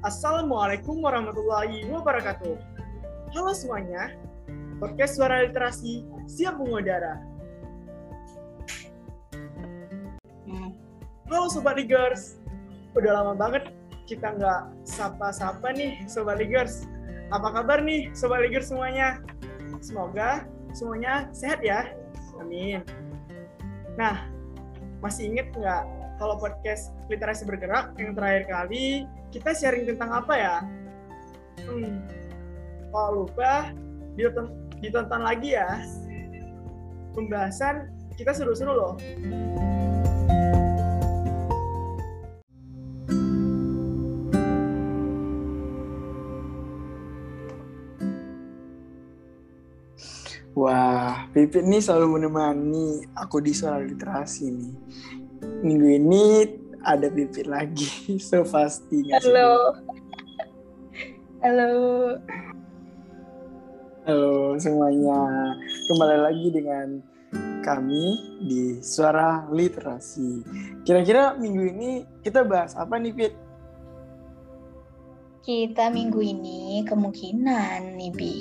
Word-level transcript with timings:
Assalamualaikum 0.00 1.04
warahmatullahi 1.04 1.84
wabarakatuh. 1.92 2.56
Halo 3.36 3.52
semuanya, 3.52 4.16
podcast 4.80 5.20
Suara 5.20 5.44
Literasi 5.44 6.08
siap 6.24 6.56
mengudara. 6.56 7.20
Hmm. 10.48 10.72
Halo 11.28 11.52
Sobat 11.52 11.76
Ligers, 11.76 12.40
udah 12.96 13.12
lama 13.12 13.36
banget 13.36 13.76
kita 14.08 14.40
nggak 14.40 14.72
sapa-sapa 14.88 15.68
nih 15.76 16.00
Sobat 16.08 16.40
Ligers. 16.40 16.88
Apa 17.28 17.60
kabar 17.60 17.84
nih 17.84 18.08
Sobat 18.16 18.40
Ligers 18.40 18.72
semuanya? 18.72 19.20
Semoga 19.84 20.48
semuanya 20.72 21.28
sehat 21.36 21.60
ya. 21.60 21.92
Amin. 22.40 22.80
Nah, 24.00 24.24
masih 25.04 25.28
inget 25.28 25.52
nggak 25.52 25.84
kalau 26.20 26.36
podcast 26.36 26.92
literasi 27.08 27.48
bergerak 27.48 27.96
yang 27.96 28.12
terakhir 28.12 28.44
kali 28.44 29.08
kita 29.32 29.56
sharing 29.56 29.88
tentang 29.88 30.20
apa 30.20 30.34
ya? 30.36 30.56
Hmm, 31.64 32.04
kalau 32.92 33.24
lupa 33.24 33.72
ditonton, 34.20 34.52
ditonton 34.84 35.24
lagi 35.24 35.56
ya. 35.56 35.80
Pembahasan 37.16 37.88
kita 38.20 38.36
seru-seru 38.36 38.76
loh. 38.76 38.94
Wah, 50.52 51.24
Pipit 51.32 51.64
nih 51.64 51.80
selalu 51.80 52.20
menemani 52.20 53.08
aku 53.16 53.40
di 53.40 53.56
soal 53.56 53.88
literasi 53.88 54.52
nih 54.52 54.74
minggu 55.60 55.88
ini 56.00 56.24
ada 56.80 57.12
Pipit 57.12 57.44
lagi, 57.44 57.88
so 58.28 58.40
pasti. 58.48 59.04
Halo. 59.12 59.76
Halo. 61.44 61.70
Halo 64.08 64.56
semuanya, 64.56 65.20
kembali 65.92 66.18
lagi 66.24 66.48
dengan 66.50 66.88
kami 67.60 68.04
di 68.48 68.80
Suara 68.80 69.44
Literasi. 69.52 70.40
Kira-kira 70.88 71.36
minggu 71.36 71.62
ini 71.68 71.90
kita 72.24 72.40
bahas 72.42 72.72
apa 72.80 72.96
nih, 72.96 73.12
Pit? 73.12 73.32
Kita 75.44 75.92
minggu 75.92 76.20
ini 76.24 76.84
kemungkinan 76.88 78.00
nih, 78.00 78.12
Bi. 78.16 78.34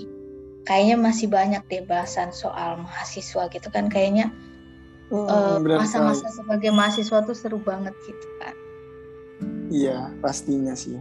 Kayaknya 0.64 0.96
masih 0.96 1.28
banyak 1.28 1.64
deh 1.68 1.84
bahasan 1.84 2.32
soal 2.32 2.80
mahasiswa 2.80 3.52
gitu 3.52 3.68
kan. 3.68 3.92
Kayaknya 3.92 4.32
hmm, 5.10 5.66
masa-masa 5.66 6.30
uh, 6.30 6.34
sebagai 6.34 6.70
mahasiswa 6.74 7.20
tuh 7.26 7.36
seru 7.38 7.58
banget 7.62 7.94
gitu 8.06 8.28
kan. 8.42 8.56
Iya, 9.70 10.10
pastinya 10.22 10.74
sih. 10.74 10.98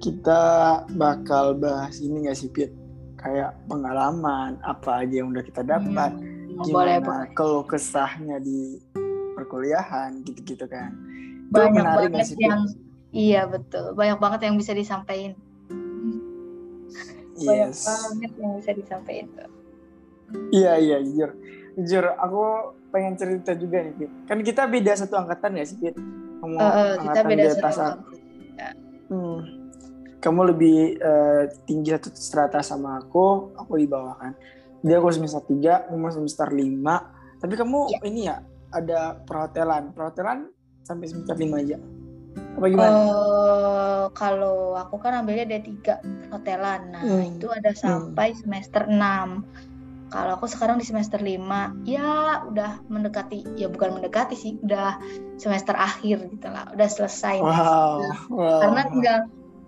Kita 0.00 0.40
bakal 0.96 1.60
bahas 1.60 2.00
ini 2.00 2.26
gak 2.26 2.38
sih, 2.38 2.48
Pit? 2.48 2.72
Kayak 3.20 3.54
pengalaman, 3.68 4.56
apa 4.64 5.04
aja 5.04 5.20
yang 5.20 5.28
udah 5.28 5.44
kita 5.44 5.60
dapat, 5.60 6.16
hmm, 6.16 6.64
gimana 6.64 7.04
boleh, 7.04 7.28
kalau 7.36 7.60
kesahnya 7.68 8.40
di 8.40 8.80
perkuliahan, 9.36 10.24
gitu-gitu 10.24 10.64
kan. 10.64 10.96
Banyak 11.52 11.84
banget 11.84 12.32
sih, 12.32 12.40
yang, 12.40 12.64
iya 13.12 13.44
betul, 13.44 13.92
banyak 13.92 14.16
banget 14.16 14.40
yang 14.48 14.56
bisa 14.56 14.72
disampaikan. 14.72 15.36
Yes. 17.36 17.84
Banyak 17.84 18.08
banget 18.08 18.32
yang 18.40 18.52
bisa 18.56 18.70
disampaikan 18.72 19.26
tuh. 19.36 19.59
Iya 20.50 20.78
iya 20.78 20.96
jujur 21.02 21.30
jujur 21.78 22.04
aku 22.18 22.74
pengen 22.90 23.14
cerita 23.14 23.54
juga 23.54 23.86
nih 23.86 23.94
Pit. 23.94 24.10
Kan 24.26 24.38
kita 24.42 24.66
beda 24.66 24.92
satu 24.98 25.14
angkatan 25.16 25.56
ya 25.58 25.64
sih 25.64 25.78
Pit. 25.78 25.96
Kamu 26.42 26.56
uh, 26.58 26.94
kita 27.00 27.20
beda 27.22 27.44
satu 27.54 27.66
angkatan. 27.66 27.96
Ya. 28.58 28.70
Hmm. 29.10 29.38
Kamu 30.20 30.40
lebih 30.52 31.00
uh, 31.00 31.48
tinggi 31.64 31.96
satu 31.96 32.12
strata 32.12 32.60
sama 32.60 33.00
aku, 33.00 33.56
aku 33.56 33.80
di 33.80 33.88
bawah 33.88 34.18
kan. 34.20 34.32
Dia 34.84 35.00
aku 35.00 35.12
semester 35.12 35.44
3, 35.44 35.88
kamu 35.92 36.08
semester 36.12 36.48
5. 36.52 37.40
Tapi 37.40 37.54
kamu 37.56 37.78
ya. 37.88 37.98
ini 38.04 38.20
ya 38.28 38.36
ada 38.72 39.16
perhotelan. 39.24 39.96
Perhotelan 39.96 40.52
sampai 40.84 41.06
semester 41.08 41.36
5 41.36 41.62
aja. 41.64 41.78
Apa 42.56 42.66
gimana? 42.68 42.92
Uh, 42.92 44.04
kalau 44.12 44.76
aku 44.76 45.00
kan 45.00 45.24
ambilnya 45.24 45.48
ada 45.48 45.60
tiga 45.64 45.94
hotelan. 46.28 46.92
Nah, 46.92 47.00
hmm. 47.00 47.40
itu 47.40 47.46
ada 47.48 47.72
sampai 47.72 48.36
hmm. 48.36 48.38
semester 48.44 48.82
6 48.84 49.69
kalau 50.10 50.34
aku 50.36 50.50
sekarang 50.50 50.82
di 50.82 50.86
semester 50.86 51.22
5 51.22 51.86
ya 51.86 52.42
udah 52.50 52.82
mendekati 52.90 53.46
ya 53.54 53.70
bukan 53.70 53.94
mendekati 53.94 54.34
sih 54.34 54.58
udah 54.58 54.98
semester 55.38 55.78
akhir 55.78 56.26
gitu 56.34 56.50
lah 56.50 56.66
udah 56.74 56.88
selesai. 56.90 57.38
Wow, 57.38 58.02
wow. 58.28 58.60
karena 58.66 58.82
tinggal 58.90 59.18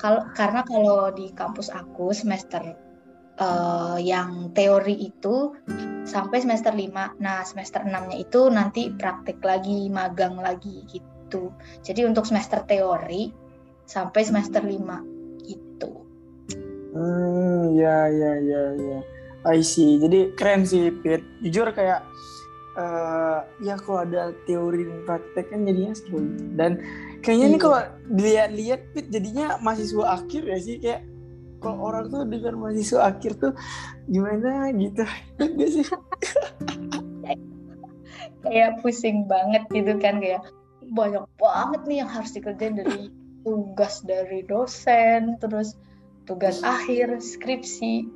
kalau 0.03 0.23
karena 0.35 0.61
kalau 0.67 1.15
di 1.15 1.31
kampus 1.31 1.71
aku 1.71 2.11
semester 2.11 2.75
uh, 3.39 3.97
yang 4.03 4.51
teori 4.51 4.99
itu 4.99 5.55
sampai 6.03 6.43
semester 6.43 6.75
5 6.75 7.23
nah 7.23 7.47
semester 7.47 7.87
6 7.87 8.11
nya 8.11 8.17
itu 8.19 8.51
nanti 8.51 8.91
praktek 8.91 9.39
lagi 9.47 9.87
magang 9.87 10.35
lagi 10.43 10.83
gitu. 10.91 11.55
Jadi 11.87 12.03
untuk 12.03 12.27
semester 12.27 12.67
teori 12.67 13.31
sampai 13.87 14.23
semester 14.27 14.59
5 14.59 15.47
gitu. 15.47 16.03
Hmm 16.93 17.79
ya 17.79 18.11
ya 18.11 18.33
ya 18.43 18.65
ya 18.75 19.22
I 19.43 19.61
see. 19.63 19.99
Jadi 19.99 20.35
keren 20.39 20.63
sih, 20.63 20.95
Pit. 21.03 21.23
Jujur 21.43 21.75
kayak 21.75 22.07
uh, 22.79 23.43
ya 23.59 23.75
kalau 23.81 24.07
ada 24.07 24.31
teori 24.47 24.87
dan 24.87 25.01
praktek 25.07 25.51
kan 25.51 25.67
jadinya 25.67 25.95
seru. 25.95 26.23
Dan 26.55 26.79
kayaknya 27.21 27.47
iya. 27.51 27.55
nih 27.55 27.61
kalau 27.61 27.81
dilihat-lihat 28.11 28.81
Pit 28.95 29.07
jadinya 29.11 29.59
mahasiswa 29.59 30.05
akhir 30.23 30.43
ya 30.47 30.59
sih 30.63 30.77
kayak 30.79 31.03
kalau 31.63 31.79
orang 31.95 32.11
tuh 32.11 32.27
dengar 32.27 32.55
mahasiswa 32.59 33.01
akhir 33.03 33.33
tuh 33.39 33.53
gimana 34.07 34.71
gitu. 34.75 35.05
Gak 35.39 35.71
sih? 35.71 35.87
kayak 38.43 38.83
pusing 38.83 39.25
banget 39.31 39.63
gitu 39.71 39.95
kan 40.03 40.19
kayak 40.19 40.43
banyak 40.93 41.25
banget 41.39 41.81
nih 41.87 41.97
yang 42.03 42.11
harus 42.11 42.35
dikerjain 42.35 42.75
dari 42.75 43.09
tugas 43.47 44.03
dari 44.03 44.43
dosen 44.47 45.39
terus 45.39 45.79
tugas 46.27 46.63
akhir 46.63 47.23
skripsi 47.23 48.07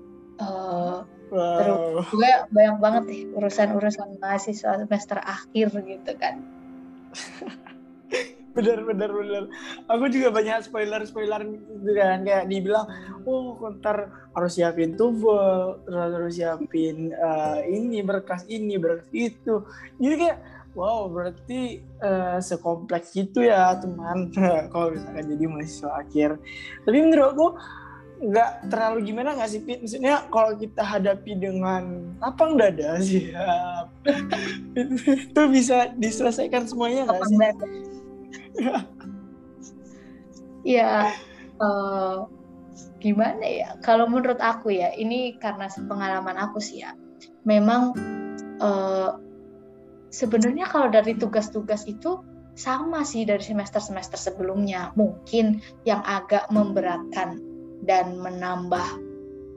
uh, 0.42 1.06
Wow. 1.30 1.58
Terus 1.58 2.06
gue 2.14 2.32
banyak 2.54 2.76
banget 2.78 3.02
nih 3.10 3.22
urusan-urusan 3.34 4.22
mahasiswa 4.22 4.72
semester 4.78 5.18
akhir 5.18 5.74
gitu 5.74 6.12
kan. 6.14 6.38
bener 8.56 8.80
bener 8.88 9.10
bener. 9.12 9.44
Aku 9.90 10.08
juga 10.08 10.32
banyak 10.32 10.64
spoiler 10.64 11.04
spoiler 11.04 11.44
gitu 11.44 11.92
kan 11.92 12.24
kayak 12.24 12.48
dibilang, 12.48 12.88
oh 13.28 13.58
ntar 13.76 14.08
harus 14.32 14.52
siapin 14.56 14.96
tuval, 14.96 15.82
terus 15.84 16.10
harus 16.16 16.34
siapin 16.38 17.12
uh, 17.12 17.60
ini 17.66 18.00
berkas 18.00 18.48
ini 18.48 18.80
berkas 18.80 19.10
itu. 19.12 19.66
Jadi 20.00 20.14
kayak 20.16 20.38
wow 20.72 21.08
berarti 21.08 21.84
uh, 22.00 22.40
sekompleks 22.40 23.12
itu 23.16 23.44
ya 23.44 23.76
teman 23.76 24.32
kalau 24.72 24.94
misalkan 24.94 25.26
jadi 25.36 25.44
mahasiswa 25.50 25.90
akhir. 26.00 26.30
Tapi 26.88 26.96
menurutku 26.96 27.60
nggak 28.16 28.72
terlalu 28.72 29.12
gimana 29.12 29.36
nggak 29.36 29.50
sih 29.50 29.60
Pit? 29.60 29.84
Maksudnya 29.84 30.24
kalau 30.32 30.56
kita 30.56 30.80
hadapi 30.80 31.36
dengan 31.36 32.16
lapang 32.16 32.56
dada 32.56 32.96
siap 33.04 33.92
itu, 34.76 35.40
bisa 35.52 35.92
diselesaikan 36.00 36.64
semuanya 36.64 37.04
nggak 37.08 37.22
sih? 37.28 37.38
ya 40.76 41.12
uh, 41.60 42.24
gimana 43.04 43.44
ya? 43.44 43.70
Kalau 43.84 44.08
menurut 44.08 44.40
aku 44.40 44.72
ya 44.72 44.96
ini 44.96 45.36
karena 45.36 45.68
pengalaman 45.68 46.40
aku 46.40 46.56
sih 46.56 46.80
ya. 46.82 46.96
Memang 47.44 47.92
uh, 48.64 49.20
sebenarnya 50.08 50.66
kalau 50.72 50.88
dari 50.88 51.14
tugas-tugas 51.14 51.84
itu 51.84 52.24
sama 52.56 53.04
sih 53.04 53.28
dari 53.28 53.44
semester-semester 53.44 54.16
sebelumnya. 54.16 54.96
Mungkin 54.96 55.60
yang 55.84 56.00
agak 56.00 56.48
memberatkan 56.48 57.55
dan 57.86 58.18
menambah 58.18 58.86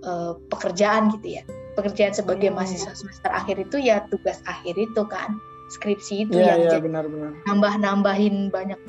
uh, 0.05 0.33
pekerjaan 0.53 1.11
gitu 1.17 1.41
ya. 1.41 1.43
Pekerjaan 1.75 2.13
sebagai 2.15 2.49
hmm. 2.49 2.57
mahasiswa 2.57 2.93
semester 2.95 3.31
akhir 3.33 3.59
itu 3.61 3.77
ya 3.81 4.05
tugas 4.07 4.39
akhir 4.47 4.77
itu 4.77 5.03
kan. 5.09 5.37
Skripsi 5.69 6.25
itu 6.25 6.41
yeah, 6.41 6.57
yang 6.57 6.65
yeah, 6.65 6.81
benar, 6.81 7.05
benar. 7.05 7.29
nambah 7.45 7.73
nambahin 7.77 8.49
banyak 8.49 8.79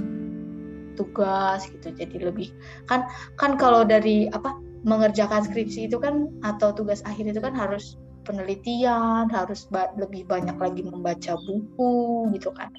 tugas 0.96 1.68
gitu. 1.68 1.92
Jadi 1.92 2.24
lebih 2.24 2.48
kan 2.88 3.04
kan 3.36 3.60
kalau 3.60 3.84
dari 3.84 4.32
apa 4.32 4.56
mengerjakan 4.84 5.44
skripsi 5.44 5.92
itu 5.92 6.00
kan 6.00 6.32
atau 6.40 6.72
tugas 6.72 7.04
akhir 7.04 7.28
itu 7.28 7.40
kan 7.40 7.52
harus 7.52 8.00
penelitian 8.24 9.28
harus 9.28 9.68
ba 9.68 9.92
lebih 9.96 10.24
banyak 10.24 10.56
lagi 10.56 10.80
membaca 10.84 11.36
buku 11.44 12.32
gitu 12.32 12.48
kan. 12.56 12.72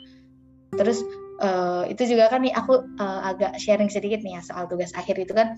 Terus 0.73 1.05
uh, 1.43 1.83
itu 1.89 2.07
juga 2.15 2.31
kan 2.31 2.45
nih 2.45 2.53
aku 2.55 2.85
uh, 3.01 3.21
agak 3.27 3.57
sharing 3.59 3.91
sedikit 3.91 4.21
nih 4.23 4.39
ya 4.39 4.41
soal 4.45 4.65
tugas 4.69 4.93
akhir 4.95 5.19
itu 5.19 5.33
kan 5.35 5.57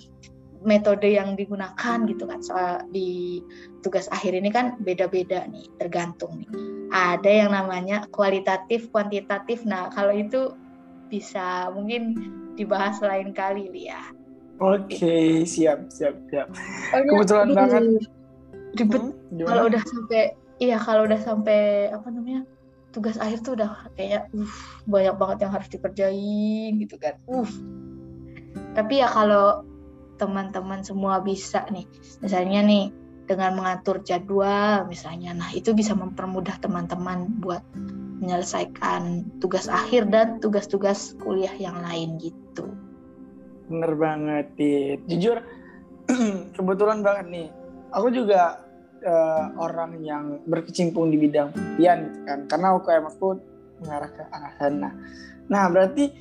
metode 0.63 1.05
yang 1.11 1.35
digunakan 1.35 1.97
gitu 2.07 2.23
kan 2.23 2.39
soal 2.39 2.83
di 2.89 3.43
tugas 3.83 4.07
akhir 4.09 4.35
ini 4.35 4.49
kan 4.49 4.79
beda-beda 4.81 5.47
nih 5.51 5.67
tergantung 5.77 6.43
nih. 6.43 6.49
Ada 6.93 7.47
yang 7.47 7.51
namanya 7.51 8.07
kualitatif 8.11 8.87
kuantitatif. 8.89 9.67
Nah 9.67 9.91
kalau 9.91 10.15
itu 10.15 10.55
bisa 11.11 11.69
mungkin 11.75 12.15
dibahas 12.57 12.97
lain 13.03 13.35
kali 13.35 13.69
ya. 13.73 14.01
Oke, 14.61 15.43
siap, 15.43 15.89
siap, 15.89 16.15
siap. 16.29 16.47
Pokoknya, 16.93 17.09
Kebetulan 17.09 17.47
aduh, 17.49 17.57
banget. 17.57 17.83
Ribet. 18.73 19.03
Hmm, 19.03 19.45
kalau 19.45 19.63
udah 19.69 19.83
sampai 19.83 20.23
iya 20.61 20.77
kalau 20.77 21.01
udah 21.05 21.19
sampai 21.21 21.89
apa 21.89 22.07
namanya 22.09 22.41
tugas 22.93 23.17
akhir 23.17 23.41
tuh 23.41 23.57
udah 23.57 23.89
kayak 23.97 24.29
uh 24.37 24.53
banyak 24.85 25.15
banget 25.17 25.37
yang 25.45 25.51
harus 25.51 25.69
dikerjain 25.69 26.71
gitu 26.77 26.95
kan. 27.01 27.17
Uh. 27.25 27.49
Tapi 28.77 29.01
ya 29.01 29.09
kalau 29.09 29.65
teman-teman 30.19 30.85
semua 30.85 31.19
bisa 31.19 31.65
nih 31.73 31.87
misalnya 32.21 32.61
nih 32.63 32.85
dengan 33.23 33.55
mengatur 33.55 34.03
jadwal 34.03 34.85
misalnya 34.85 35.33
nah 35.33 35.49
itu 35.55 35.71
bisa 35.71 35.95
mempermudah 35.95 36.59
teman-teman 36.59 37.39
buat 37.39 37.63
menyelesaikan 38.23 39.25
tugas 39.43 39.67
akhir 39.67 40.07
dan 40.11 40.39
tugas-tugas 40.39 41.15
kuliah 41.19 41.53
yang 41.55 41.79
lain 41.83 42.19
gitu 42.19 42.71
Bener 43.73 43.93
banget, 43.95 44.45
Tit. 44.59 44.99
Jujur, 45.07 45.39
kebetulan 46.57 46.99
banget 47.01 47.25
nih. 47.31 47.47
Aku 47.93 48.13
juga 48.13 48.61
eh, 49.01 49.45
orang 49.57 50.01
yang 50.03 50.43
berkecimpung 50.45 51.09
di 51.13 51.17
bidang 51.17 51.53
penelitian 51.53 51.97
gitu 52.05 52.19
kan. 52.27 52.39
Karena 52.49 52.67
UKM 52.77 53.05
aku 53.07 53.27
mengarah 53.83 54.11
ke 54.11 54.23
arah 54.27 54.53
sana. 54.59 54.89
Nah, 55.47 55.63
berarti 55.73 56.11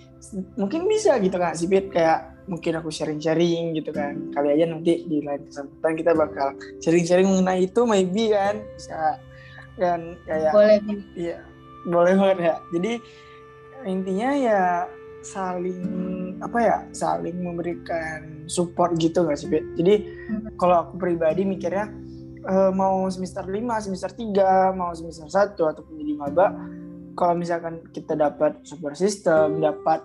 mungkin 0.58 0.86
bisa 0.86 1.18
gitu 1.18 1.36
kan, 1.38 1.52
sih, 1.52 1.66
Pit. 1.66 1.90
Kayak 1.90 2.31
mungkin 2.46 2.78
aku 2.78 2.88
sharing-sharing 2.90 3.76
gitu 3.78 3.90
kan. 3.94 4.32
Kali 4.34 4.48
aja 4.54 4.64
nanti 4.70 5.06
di 5.06 5.22
lain 5.22 5.46
kesempatan 5.46 5.92
kita 5.98 6.12
bakal 6.14 6.54
sharing-sharing 6.82 7.28
mengenai 7.28 7.66
itu, 7.66 7.80
maybe 7.86 8.32
kan. 8.32 8.62
Bisa 8.76 9.18
kan 9.80 10.00
kayak 10.28 10.52
boleh 10.52 10.78
Iya, 11.16 11.38
boleh 11.88 12.12
banget 12.18 12.38
ya. 12.40 12.56
Jadi 12.74 12.92
intinya 13.88 14.30
ya 14.36 14.62
saling 15.22 15.82
apa 16.42 16.58
ya, 16.58 16.78
saling 16.90 17.38
memberikan 17.38 18.46
support 18.50 18.98
gitu 18.98 19.22
nggak 19.22 19.38
sih, 19.38 19.48
Bet? 19.48 19.64
Jadi 19.78 19.94
kalau 20.58 20.86
aku 20.86 20.98
pribadi 20.98 21.46
mikirnya 21.46 21.86
eh, 22.42 22.70
mau 22.74 23.06
semester 23.08 23.46
5, 23.46 23.86
semester 23.86 24.10
3, 24.10 24.74
mau 24.74 24.90
semester 24.92 25.30
1 25.30 25.54
ataupun 25.54 25.94
jadi 25.94 26.14
maba, 26.18 26.46
kalau 27.14 27.34
misalkan 27.36 27.84
kita 27.92 28.16
dapat 28.16 28.60
support 28.64 28.96
system, 28.96 29.60
dapat 29.62 30.02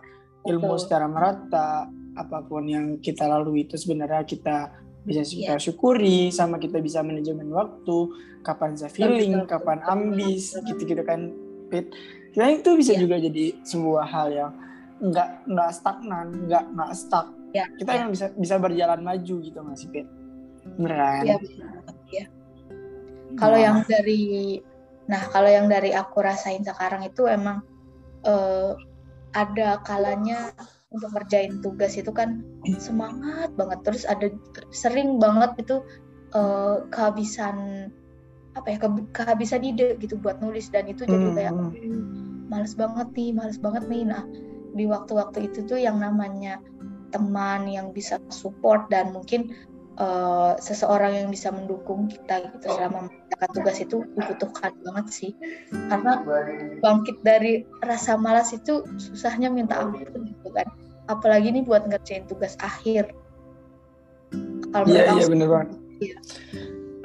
ilmu 0.48 0.76
Betul. 0.76 0.82
secara 0.84 1.06
merata, 1.08 1.88
apa 2.18 2.42
pun 2.44 2.66
yang 2.66 2.98
kita 2.98 3.30
lalui 3.30 3.70
itu 3.70 3.78
sebenarnya 3.78 4.26
kita 4.26 4.74
bisa 5.08 5.24
kita 5.24 5.56
Iya. 5.56 5.62
syukuri 5.62 6.34
sama 6.34 6.60
kita 6.60 6.84
bisa 6.84 7.00
manajemen 7.00 7.48
waktu 7.54 7.98
kapan 8.44 8.76
saya 8.76 8.92
feeling 8.92 9.40
betul, 9.40 9.48
kapan 9.48 9.80
betul, 9.80 9.94
ambis 9.94 10.44
gitu-gitu 10.66 11.04
kan 11.06 11.32
Pit. 11.68 11.92
Kira 12.36 12.52
itu 12.52 12.70
bisa 12.76 12.92
Iya. 12.96 13.00
juga 13.06 13.16
jadi 13.20 13.46
sebuah 13.64 14.06
hal 14.08 14.28
yang 14.32 14.52
nggak 14.98 15.30
nggak 15.48 15.70
stagnan 15.72 16.28
nggak 16.50 16.64
nggak 16.74 16.92
stuck 16.98 17.30
ya 17.54 17.70
kita 17.78 17.92
ya. 17.94 17.98
emang 18.02 18.12
bisa 18.18 18.26
bisa 18.34 18.56
berjalan 18.58 19.00
maju 19.06 19.36
gitu 19.40 19.58
nggak 19.62 19.78
sih 19.78 19.90
Pit 19.94 20.08
beneran 20.76 21.24
Iya, 21.24 21.36
benar 21.40 21.70
banget, 21.72 21.96
ya. 22.12 22.26
Kalau 23.38 23.58
yang 23.62 23.86
dari, 23.86 24.58
nah 25.06 25.22
kalau 25.30 25.46
yang 25.48 25.70
dari 25.70 25.94
aku 25.94 26.18
rasain 26.20 26.66
sekarang 26.66 27.06
itu 27.06 27.30
emang 27.30 27.62
eh, 28.26 28.74
ada 29.32 29.78
kalanya 29.86 30.52
untuk 30.88 31.12
ngerjain 31.12 31.60
tugas 31.60 32.00
itu 32.00 32.12
kan 32.16 32.42
semangat 32.80 33.52
banget, 33.60 33.80
terus 33.84 34.04
ada 34.08 34.32
sering 34.72 35.20
banget 35.20 35.68
itu 35.68 35.84
eh, 36.36 36.78
kehabisan 36.92 37.88
apa 38.58 38.68
ya 38.74 38.78
ke- 38.82 39.10
kehabisan 39.14 39.62
ide 39.62 39.96
gitu 40.02 40.18
buat 40.18 40.42
nulis 40.42 40.74
dan 40.74 40.90
itu 40.90 41.06
jadi 41.06 41.28
kayak 41.38 41.54
hmm. 41.54 41.72
"Hmm, 41.78 42.50
males 42.50 42.74
banget 42.74 43.08
nih, 43.14 43.30
males 43.36 43.60
banget 43.62 43.86
nih. 43.86 44.04
Nah 44.10 44.24
di 44.74 44.86
waktu-waktu 44.90 45.52
itu 45.52 45.66
tuh 45.66 45.78
yang 45.78 46.02
namanya 46.02 46.58
teman 47.14 47.70
yang 47.70 47.94
bisa 47.96 48.20
support 48.34 48.90
dan 48.92 49.14
mungkin 49.14 49.54
eh, 49.98 50.54
seseorang 50.58 51.14
yang 51.26 51.30
bisa 51.30 51.54
mendukung 51.54 52.10
kita 52.10 52.50
gitu 52.50 52.68
selama 52.74 53.08
mengerjakan 53.08 53.50
tugas 53.54 53.78
itu 53.82 53.98
dibutuhkan 54.18 54.72
banget 54.86 55.06
sih 55.10 55.32
karena 55.90 56.22
bangkit 56.84 57.18
dari 57.26 57.66
rasa 57.82 58.18
malas 58.20 58.54
itu 58.54 58.86
susahnya 59.00 59.50
minta 59.50 59.82
ampun 59.82 60.37
gitu 60.48 60.56
kan 60.56 60.68
apalagi 61.12 61.52
nih 61.52 61.64
buat 61.68 61.84
ngerjain 61.88 62.24
tugas 62.28 62.56
akhir 62.64 63.12
kalau 64.72 64.86
Iya 64.88 65.04
iya 65.16 65.26
bener 65.32 65.48
banget. 65.48 65.70
Iya. 66.04 66.18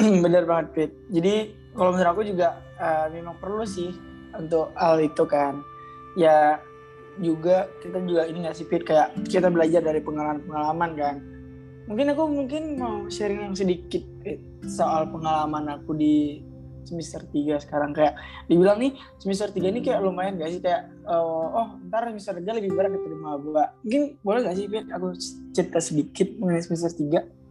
bener 0.25 0.43
banget 0.44 0.67
Pit. 0.75 0.91
Jadi 1.15 1.35
kalau 1.73 1.91
menurut 1.94 2.11
aku 2.11 2.23
juga 2.27 2.49
eh, 2.79 3.06
memang 3.15 3.37
perlu 3.39 3.65
sih 3.65 3.94
untuk 4.37 4.75
hal 4.77 4.99
itu 4.99 5.25
kan. 5.25 5.62
Ya 6.19 6.59
juga 7.21 7.69
kita 7.85 8.00
juga 8.03 8.27
ini 8.27 8.44
nggak 8.44 8.56
sih 8.56 8.67
Pit 8.67 8.83
kayak 8.83 9.15
kita 9.29 9.49
belajar 9.49 9.81
dari 9.85 10.00
pengalaman-pengalaman 10.03 10.91
kan. 10.99 11.17
Mungkin 11.87 12.06
aku 12.15 12.23
mungkin 12.31 12.62
mau 12.79 13.06
sharing 13.11 13.50
yang 13.50 13.56
sedikit 13.59 14.03
Pit, 14.23 14.38
soal 14.67 15.11
pengalaman 15.11 15.67
aku 15.71 15.95
di 15.95 16.43
semester 16.84 17.23
3 17.26 17.62
sekarang. 17.62 17.90
Kayak 17.94 18.19
dibilang 18.46 18.79
nih 18.79 18.93
semester 19.19 19.50
3 19.50 19.73
ini 19.73 19.81
kayak 19.82 20.00
lumayan 20.02 20.38
gak 20.38 20.50
sih? 20.52 20.61
Kayak 20.61 20.90
oh, 21.06 21.50
oh 21.52 21.69
ntar 21.88 22.06
semester 22.11 22.38
3 22.38 22.58
lebih 22.58 22.70
berat 22.75 22.94
daripada 22.94 23.17
maba 23.19 23.64
mungkin 23.82 24.02
boleh 24.23 24.40
gak 24.46 24.56
sih 24.58 24.67
Pit 24.70 24.87
aku 24.90 25.06
cerita 25.52 25.79
sedikit 25.79 26.29
mengenai 26.38 26.64
semester 26.64 26.93
3 26.96 27.43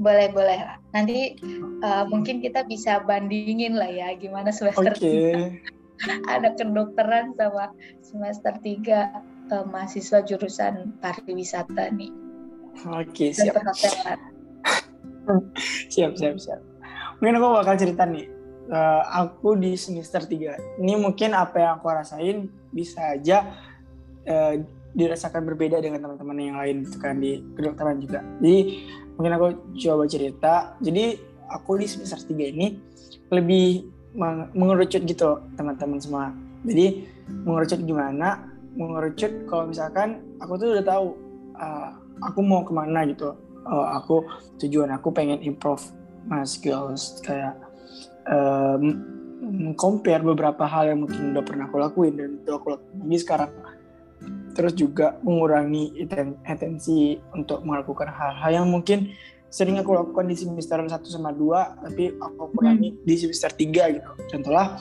boleh 0.00 0.32
boleh 0.32 0.58
lah. 0.64 0.80
Nanti 0.96 1.36
eh, 1.84 2.04
mungkin 2.08 2.40
kita 2.40 2.64
bisa 2.64 3.04
bandingin 3.04 3.76
lah 3.76 3.92
ya 3.92 4.16
gimana 4.16 4.48
semester 4.48 4.96
Oke, 4.96 5.60
ada 6.32 6.56
kedokteran 6.56 7.36
sama 7.36 7.68
semester 8.00 8.56
3 8.56 8.64
eh, 8.64 9.64
mahasiswa 9.68 10.24
jurusan 10.24 10.96
pariwisata 11.04 11.92
nih. 11.92 12.08
Oke 12.88 13.36
dan 13.36 13.44
siap, 13.44 13.54
siap, 15.92 16.12
siap, 16.16 16.36
siap. 16.40 16.60
Mungkin 17.20 17.36
aku 17.36 17.60
bakal 17.60 17.76
cerita 17.76 18.08
nih, 18.08 18.24
eh, 18.70 19.02
aku 19.10 19.58
di 19.58 19.74
semester 19.74 20.22
3. 20.24 20.78
Ini 20.78 20.94
mungkin 20.96 21.34
apa 21.34 21.56
yang 21.58 21.72
aku 21.82 21.90
rasain 21.90 22.46
bisa 22.70 23.18
aja 23.18 23.50
eh, 24.24 24.62
dirasakan 24.90 25.46
berbeda 25.46 25.78
dengan 25.78 26.02
teman-teman 26.02 26.38
yang 26.38 26.58
lain 26.58 26.86
gitu 26.86 26.98
kan 26.98 27.18
di 27.18 27.42
kedokteran 27.54 27.98
juga. 28.02 28.22
Jadi 28.42 28.58
mungkin 29.14 29.32
aku 29.34 29.46
coba 29.74 30.04
cerita. 30.06 30.54
Jadi 30.82 31.18
aku 31.50 31.78
di 31.78 31.86
semester 31.86 32.18
3 32.22 32.54
ini 32.54 32.66
lebih 33.30 33.86
meng- 34.14 34.50
mengerucut 34.54 35.02
gitu 35.06 35.42
teman-teman 35.54 35.98
semua. 36.02 36.34
Jadi 36.66 37.06
mengerucut 37.46 37.80
gimana? 37.86 38.50
Mengerucut 38.74 39.46
kalau 39.46 39.70
misalkan 39.70 40.22
aku 40.42 40.58
tuh 40.58 40.78
udah 40.78 40.84
tahu 40.86 41.06
uh, 41.58 41.90
aku 42.22 42.38
mau 42.42 42.62
ke 42.66 42.72
mana 42.74 43.06
gitu. 43.06 43.34
Uh, 43.60 43.86
aku 43.94 44.24
tujuan 44.58 44.90
aku 44.90 45.12
pengen 45.12 45.38
improve 45.44 45.84
my 46.26 46.42
skills 46.42 47.20
kayak 47.22 47.54
um, 48.30 48.82
compare 49.74 50.22
beberapa 50.22 50.64
hal 50.64 50.94
yang 50.94 51.04
mungkin 51.04 51.34
udah 51.34 51.44
pernah 51.44 51.66
aku 51.66 51.76
lakuin 51.82 52.14
dan 52.16 52.30
itu 52.38 52.50
aku 52.54 52.78
lakuin 52.78 52.98
lagi 53.04 53.18
sekarang. 53.18 53.50
Terus 54.50 54.74
juga 54.74 55.16
mengurangi 55.22 55.96
aten- 56.04 56.38
atensi 56.46 57.18
untuk 57.34 57.62
melakukan 57.66 58.10
hal-hal 58.10 58.62
yang 58.62 58.66
mungkin 58.68 59.10
sering 59.50 59.82
aku 59.82 59.98
lakukan 59.98 60.30
di 60.30 60.38
semester 60.38 60.78
1 60.78 60.94
sama 61.10 61.34
2 61.34 61.82
tapi 61.90 62.14
aku 62.14 62.54
kurangi 62.54 62.94
di 63.02 63.14
semester 63.18 63.50
3 63.50 63.96
gitu. 63.98 64.10
Contohnya 64.30 64.78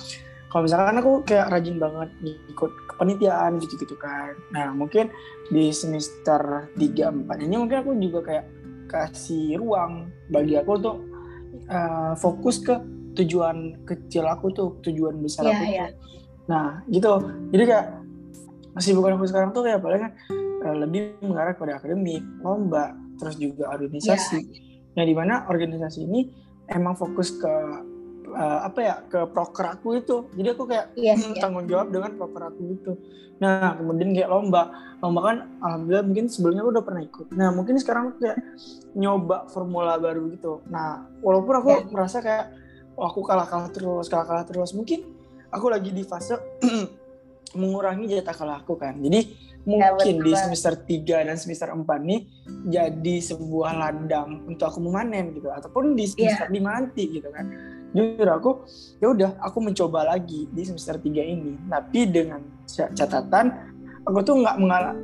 kalau 0.50 0.66
misalkan 0.66 0.98
aku 0.98 1.12
kayak 1.26 1.50
rajin 1.54 1.78
banget 1.78 2.10
ikut 2.50 2.72
kepanitiaan 2.94 3.58
gitu-gitu 3.62 3.98
kan. 3.98 4.38
Nah 4.54 4.74
mungkin 4.74 5.10
di 5.50 5.74
semester 5.74 6.70
3 6.78 7.26
4 7.26 7.46
ini 7.46 7.56
mungkin 7.58 7.78
aku 7.82 7.92
juga 7.98 8.20
kayak 8.26 8.46
kasih 8.90 9.62
ruang 9.62 10.10
bagi 10.34 10.58
aku 10.58 10.72
untuk 10.82 10.98
uh, 11.70 12.14
fokus 12.18 12.58
ke 12.62 12.74
tujuan 13.20 13.56
kecil 13.84 14.24
aku 14.24 14.50
tuh 14.50 14.68
tujuan 14.82 15.20
besar 15.20 15.44
Iya, 15.44 15.52
aku 15.52 15.64
iya. 15.66 15.86
tuh. 15.86 15.96
nah 16.48 16.66
gitu 16.88 17.12
jadi 17.52 17.64
kayak 17.66 17.86
kesibukan 18.74 19.12
aku 19.16 19.26
sekarang 19.26 19.50
tuh 19.52 19.62
kayak 19.62 19.80
paling 19.80 20.04
uh, 20.64 20.76
lebih 20.78 21.14
mengarah 21.20 21.54
pada 21.54 21.78
akademik 21.78 22.24
lomba 22.40 22.96
terus 23.18 23.36
juga 23.36 23.68
organisasi 23.70 24.40
yang 24.94 25.06
di 25.06 25.14
mana 25.14 25.44
organisasi 25.46 26.04
ini 26.04 26.32
emang 26.68 26.96
fokus 26.96 27.34
ke 27.34 27.54
uh, 28.32 28.60
apa 28.64 28.80
ya 28.80 28.96
ke 29.06 29.20
proker 29.28 29.76
aku 29.76 30.00
itu 30.00 30.30
jadi 30.34 30.54
aku 30.54 30.64
kayak 30.66 30.96
Iya, 30.96 31.14
hmm, 31.14 31.34
iya. 31.34 31.42
tanggung 31.42 31.68
jawab 31.68 31.90
dengan 31.90 32.16
proker 32.16 32.44
aku 32.48 32.60
gitu 32.74 32.94
nah 33.40 33.72
kemudian 33.72 34.12
kayak 34.12 34.28
lomba 34.28 34.68
lomba 35.00 35.20
kan 35.24 35.38
alhamdulillah 35.64 36.04
mungkin 36.04 36.26
sebelumnya 36.28 36.60
aku 36.60 36.72
udah 36.76 36.84
pernah 36.84 37.04
ikut 37.04 37.26
nah 37.32 37.50
mungkin 37.50 37.76
sekarang 37.80 38.12
aku 38.12 38.18
kayak 38.20 38.38
nyoba 38.94 39.48
formula 39.48 39.96
baru 39.96 40.28
gitu 40.30 40.60
nah 40.68 41.04
walaupun 41.20 41.54
aku 41.56 41.70
Ya. 41.70 41.80
merasa 41.88 42.20
kayak 42.20 42.46
oh, 43.00 43.08
aku 43.08 43.24
kalah 43.24 43.48
kalah 43.48 43.72
terus 43.72 44.12
kalah 44.12 44.28
kalah 44.28 44.44
terus. 44.44 44.76
Mungkin 44.76 45.00
aku 45.50 45.72
lagi 45.72 45.90
di 45.90 46.04
fase 46.04 46.36
mengurangi 47.58 48.06
jatah 48.06 48.36
kalah 48.36 48.58
aku 48.62 48.76
kan. 48.76 49.00
Jadi 49.00 49.48
mungkin 49.64 50.22
betul 50.22 50.26
di 50.26 50.32
semester 50.36 50.74
3 50.78 51.28
dan 51.28 51.36
semester 51.36 51.68
4 51.72 51.84
nih 51.84 52.20
jadi 52.70 53.16
sebuah 53.22 53.72
ladang 53.76 54.46
untuk 54.46 54.70
aku 54.70 54.80
memanen 54.84 55.34
gitu. 55.34 55.50
Ataupun 55.50 55.96
di 55.96 56.06
Iya. 56.06 56.36
semester 56.36 56.48
5 56.52 56.70
nanti 56.70 57.04
gitu 57.10 57.30
kan. 57.32 57.46
Jujur 57.90 58.30
aku 58.30 58.52
ya 59.02 59.10
udah 59.10 59.30
aku 59.42 59.58
mencoba 59.66 60.06
lagi 60.06 60.46
di 60.52 60.62
semester 60.62 61.02
3 61.02 61.26
ini. 61.26 61.58
Tapi 61.66 62.00
dengan 62.06 62.44
ca- 62.68 62.92
catatan 62.94 63.46
aku 64.06 64.20
tuh 64.22 64.36
nggak 64.46 64.56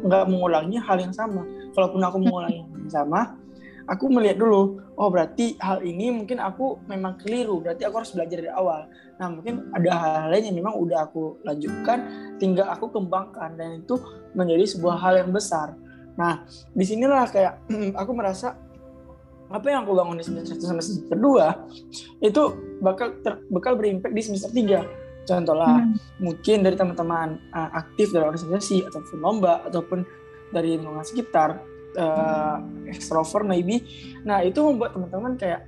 nggak 0.05 0.23
mengulangi 0.29 0.77
hal 0.77 0.97
yang 1.01 1.15
sama. 1.15 1.41
Kalaupun 1.73 2.01
aku 2.03 2.17
mengulangi 2.21 2.61
hal 2.61 2.77
yang 2.77 2.93
sama 2.93 3.19
aku 3.85 4.05
melihat 4.09 4.41
dulu 4.41 4.81
oh 4.97 5.09
berarti 5.09 5.57
hal 5.61 5.81
ini 5.85 6.09
mungkin 6.09 6.41
aku 6.41 6.81
memang 6.89 7.21
keliru 7.21 7.61
berarti 7.61 7.85
aku 7.85 7.95
harus 8.01 8.11
belajar 8.13 8.37
dari 8.41 8.51
awal. 8.51 8.89
Nah 9.21 9.27
mungkin 9.31 9.69
ada 9.71 9.89
hal 9.93 10.27
lain 10.33 10.51
yang 10.51 10.57
memang 10.61 10.75
udah 10.77 11.05
aku 11.05 11.39
lanjutkan 11.45 12.05
tinggal 12.41 12.67
aku 12.69 12.89
kembangkan 12.89 13.55
dan 13.55 13.81
itu 13.85 13.97
menjadi 14.33 14.65
sebuah 14.65 14.95
hal 14.99 15.13
yang 15.25 15.31
besar. 15.31 15.77
Nah 16.17 16.43
di 16.73 16.85
sinilah 16.85 17.29
kayak 17.29 17.61
aku 18.01 18.11
merasa 18.13 18.57
apa 19.45 19.69
yang 19.69 19.85
aku 19.85 19.93
bangun 19.93 20.17
di 20.17 20.25
semester 20.25 20.57
1 20.57 20.69
sampai 20.73 20.85
semester 20.85 21.17
2 21.21 22.25
itu 22.25 22.43
bakal 22.81 23.13
ter, 23.21 23.37
bakal 23.53 23.77
berimpact 23.77 24.17
di 24.17 24.21
semester 24.25 24.49
3 24.49 25.29
contohlah 25.29 25.85
hmm. 25.85 26.21
mungkin 26.21 26.65
dari 26.65 26.73
teman-teman 26.73 27.37
uh, 27.53 27.69
aktif 27.77 28.09
dalam 28.09 28.33
organisasi 28.33 28.89
ataupun 28.89 29.17
lomba 29.21 29.61
ataupun 29.69 30.01
dari 30.49 30.77
lingkungan 30.77 31.05
sekitar 31.05 31.61
uh, 31.97 32.61
extrovert 32.87 33.47
maybe 33.47 33.81
nah 34.23 34.43
itu 34.43 34.59
membuat 34.61 34.95
teman-teman 34.95 35.33
kayak 35.39 35.61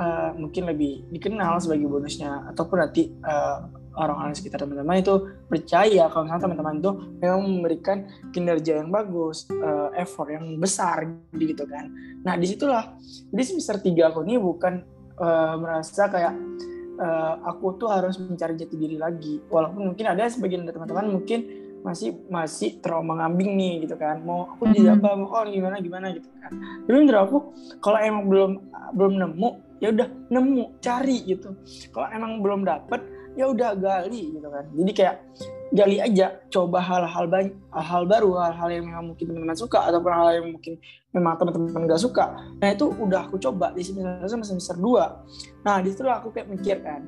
uh, 0.00 0.30
mungkin 0.36 0.68
lebih 0.68 1.04
dikenal 1.12 1.60
sebagai 1.60 1.88
bonusnya 1.88 2.48
ataupun 2.52 2.76
nanti 2.80 3.12
uh, 3.24 3.68
orang-orang 3.96 4.36
sekitar 4.36 4.62
teman-teman 4.62 5.00
itu 5.00 5.14
percaya 5.48 6.04
kalau 6.12 6.28
misalnya 6.28 6.44
teman-teman 6.44 6.74
itu 6.78 6.90
memang 7.18 7.40
memberikan 7.42 7.98
kinerja 8.30 8.84
yang 8.84 8.92
bagus, 8.92 9.48
uh, 9.48 9.88
effort 9.96 10.28
yang 10.28 10.60
besar 10.60 11.08
gitu 11.32 11.64
kan. 11.64 11.88
Nah 12.22 12.36
di 12.36 12.46
situlah, 12.46 12.92
jadi 13.32 13.42
semester 13.56 13.80
tiga 13.80 14.12
aku 14.12 14.22
ini 14.28 14.36
bukan 14.36 14.84
uh, 15.16 15.56
merasa 15.56 16.12
kayak 16.12 16.36
uh, 17.00 17.40
aku 17.48 17.80
tuh 17.80 17.88
harus 17.88 18.20
mencari 18.20 18.54
jati 18.54 18.76
diri 18.76 19.00
lagi. 19.00 19.40
Walaupun 19.48 19.92
mungkin 19.92 20.06
ada 20.12 20.28
sebagian 20.28 20.68
dari 20.68 20.76
teman-teman 20.76 21.16
mungkin 21.16 21.65
masih 21.84 22.16
masih 22.32 22.78
trauma 22.80 23.18
ngambing 23.18 23.56
nih 23.56 23.74
gitu 23.88 23.96
kan. 23.98 24.22
Mau 24.24 24.56
aku 24.56 24.70
jadi 24.72 24.96
apa 24.96 25.16
mau 25.16 25.28
oh 25.28 25.44
gimana 25.44 25.80
gimana 25.80 26.12
gitu 26.14 26.28
kan. 26.40 26.50
Tapi 26.86 26.96
menurut 26.96 27.20
aku 27.20 27.38
kalau 27.82 27.98
emang 28.00 28.24
belum 28.28 28.50
belum 28.94 29.12
nemu 29.18 29.50
ya 29.80 29.92
udah 29.92 30.08
nemu 30.32 30.80
cari 30.80 31.18
gitu. 31.26 31.52
Kalau 31.92 32.08
emang 32.12 32.40
belum 32.40 32.64
dapet 32.64 33.00
ya 33.36 33.52
udah 33.52 33.76
gali 33.76 34.40
gitu 34.40 34.48
kan. 34.48 34.64
Jadi 34.72 34.92
kayak 34.96 35.16
gali 35.74 35.98
aja 35.98 36.40
coba 36.48 36.78
hal-hal 36.78 37.26
banyak 37.26 37.52
hal-hal 37.74 38.02
baru 38.06 38.30
hal-hal 38.38 38.68
yang 38.70 38.84
memang 38.86 39.04
mungkin 39.12 39.24
teman-teman 39.28 39.58
suka 39.58 39.78
ataupun 39.90 40.10
hal, 40.14 40.26
hal 40.30 40.34
yang 40.40 40.48
mungkin 40.54 40.74
memang 41.12 41.34
teman-teman 41.36 41.90
gak 41.90 42.02
suka. 42.02 42.24
Nah 42.62 42.68
itu 42.72 42.86
udah 42.88 43.28
aku 43.28 43.36
coba 43.36 43.74
di 43.76 43.82
semester 43.84 44.24
semester 44.24 44.56
semester 44.56 44.76
dua. 44.80 45.20
Nah 45.66 45.82
di 45.84 45.92
situ 45.92 46.06
aku 46.06 46.32
kayak 46.32 46.48
mikir 46.48 46.80
kan 46.80 47.04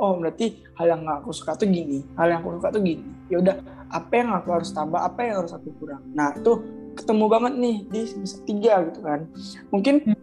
oh 0.00 0.18
berarti 0.18 0.58
hal 0.74 0.98
yang 0.98 1.04
aku 1.06 1.30
suka 1.30 1.54
tuh 1.54 1.68
gini 1.68 2.02
hal 2.16 2.26
yang 2.32 2.40
aku 2.42 2.58
suka 2.58 2.68
tuh 2.74 2.82
gini. 2.82 3.06
Ya 3.30 3.40
udah 3.40 3.56
apa 3.92 4.12
yang 4.16 4.32
aku 4.32 4.48
harus 4.50 4.72
tambah 4.72 4.98
apa 4.98 5.20
yang 5.22 5.44
harus 5.44 5.52
aku 5.52 5.68
kurang. 5.76 6.02
Nah 6.16 6.32
itu 6.32 6.64
ketemu 6.96 7.24
banget 7.28 7.52
nih 7.60 7.76
di 7.88 8.00
semester 8.08 8.40
tiga 8.48 8.74
gitu 8.88 9.00
kan. 9.04 9.20
Mungkin 9.68 9.94
hmm. 10.02 10.18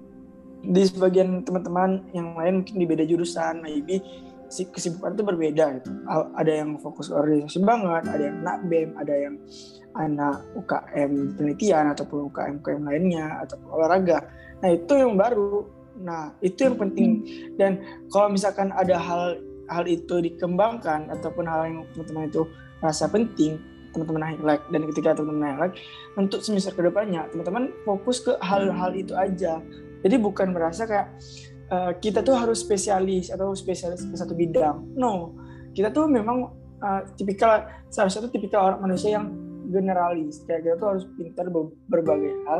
di 0.73 0.81
sebagian 0.85 1.45
teman-teman 1.45 2.03
yang 2.11 2.35
lain 2.35 2.61
mungkin 2.61 2.75
di 2.75 2.85
beda 2.89 3.05
jurusan 3.05 3.61
maybe 3.63 4.01
si 4.49 4.65
kesibukan 4.65 5.13
itu 5.13 5.23
berbeda 5.23 5.65
gitu. 5.79 5.89
Ada 6.35 6.65
yang 6.65 6.81
fokus 6.81 7.13
organisasi 7.13 7.61
banget 7.61 8.09
ada 8.09 8.23
yang 8.25 8.37
anak 8.41 8.59
bem 8.65 8.89
ada 8.97 9.13
yang 9.13 9.35
anak 9.97 10.41
UKM 10.57 11.11
penelitian 11.37 11.85
ataupun 11.93 12.29
UKM 12.33 12.53
UKM 12.61 12.83
lainnya 12.85 13.25
atau 13.45 13.57
olahraga. 13.69 14.25
Nah 14.65 14.69
itu 14.73 14.93
yang 14.97 15.13
baru. 15.15 15.69
Nah 16.01 16.33
itu 16.41 16.65
yang 16.65 16.77
penting. 16.77 17.25
Dan 17.57 17.81
kalau 18.09 18.33
misalkan 18.33 18.73
ada 18.73 18.97
hal 18.97 19.37
hal 19.69 19.85
itu 19.85 20.17
dikembangkan 20.17 21.13
ataupun 21.13 21.45
hal 21.45 21.61
yang 21.69 21.77
teman-teman 21.93 22.25
itu 22.29 22.43
rasa 22.79 23.11
penting 23.11 23.59
teman-teman 23.91 24.35
highlight 24.35 24.63
dan 24.69 24.81
ketika 24.93 25.17
teman-teman 25.17 25.49
highlight 25.55 25.75
untuk 26.13 26.45
semester 26.45 26.73
ke 26.77 26.81
depannya 26.85 27.25
teman-teman 27.33 27.73
fokus 27.83 28.21
ke 28.21 28.37
hal-hal 28.41 28.91
itu 28.93 29.13
aja. 29.17 29.57
Jadi 29.99 30.15
bukan 30.15 30.55
merasa 30.55 30.87
kayak 30.87 31.11
uh, 31.73 31.91
kita 31.97 32.23
tuh 32.23 32.37
harus 32.37 32.61
spesialis 32.63 33.33
atau 33.33 33.51
spesialis 33.51 34.05
ke 34.05 34.15
satu 34.15 34.31
bidang. 34.37 34.95
No. 34.95 35.35
Kita 35.75 35.91
tuh 35.91 36.07
memang 36.07 36.49
uh, 36.79 37.01
tipikal 37.19 37.67
salah 37.91 38.11
satu 38.11 38.31
tipikal 38.31 38.73
orang 38.73 38.89
manusia 38.89 39.19
yang 39.19 39.27
generalis. 39.69 40.45
Kayak 40.47 40.61
kita 40.69 40.75
tuh 40.79 40.87
harus 40.95 41.03
pintar 41.17 41.45
berbagai 41.89 42.33
hal. 42.47 42.59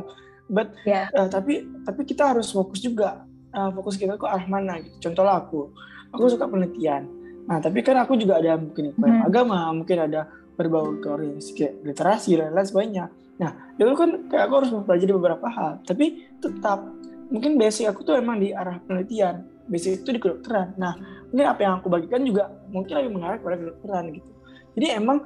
But 0.50 0.74
yeah. 0.84 1.08
uh, 1.16 1.30
tapi 1.30 1.64
tapi 1.86 2.02
kita 2.04 2.36
harus 2.36 2.52
fokus 2.52 2.82
juga. 2.84 3.24
Uh, 3.50 3.74
fokus 3.74 3.98
kita 3.98 4.14
ke 4.14 4.26
arah 4.30 4.46
mana 4.46 4.78
gitu. 4.84 5.10
Contoh 5.10 5.24
lah 5.26 5.42
aku. 5.42 5.74
Aku 6.14 6.26
suka 6.30 6.50
penelitian 6.50 7.19
nah 7.50 7.58
tapi 7.58 7.82
kan 7.82 7.98
aku 7.98 8.14
juga 8.14 8.38
ada 8.38 8.62
mungkin 8.62 8.94
hmm. 8.94 9.26
agama 9.26 9.74
mungkin 9.74 9.98
ada 10.06 10.30
berbau 10.54 11.02
ke 11.02 11.08
orientasi 11.08 11.52
kayak 11.56 11.74
literasi 11.88 12.36
dan 12.36 12.52
lain 12.52 12.68
sebagainya. 12.68 13.06
Nah 13.40 13.52
itu 13.80 13.96
kan 13.96 14.28
kayak 14.28 14.44
aku 14.52 14.54
harus 14.60 14.72
mempelajari 14.76 15.14
beberapa 15.16 15.48
hal 15.48 15.72
tapi 15.88 16.28
tetap 16.44 16.84
mungkin 17.32 17.56
basic 17.56 17.88
aku 17.88 18.04
tuh 18.04 18.20
emang 18.20 18.44
di 18.44 18.52
arah 18.52 18.78
penelitian 18.84 19.48
basic 19.72 20.04
itu 20.04 20.12
di 20.14 20.20
kedokteran. 20.20 20.76
Nah 20.76 21.00
mungkin 21.32 21.48
apa 21.48 21.60
yang 21.64 21.74
aku 21.80 21.88
bagikan 21.88 22.22
juga 22.28 22.52
mungkin 22.70 22.92
lebih 23.00 23.12
mengarah 23.16 23.40
kepada 23.40 23.56
kedokteran 23.56 24.04
gitu. 24.12 24.30
Jadi 24.76 24.88
emang 25.00 25.18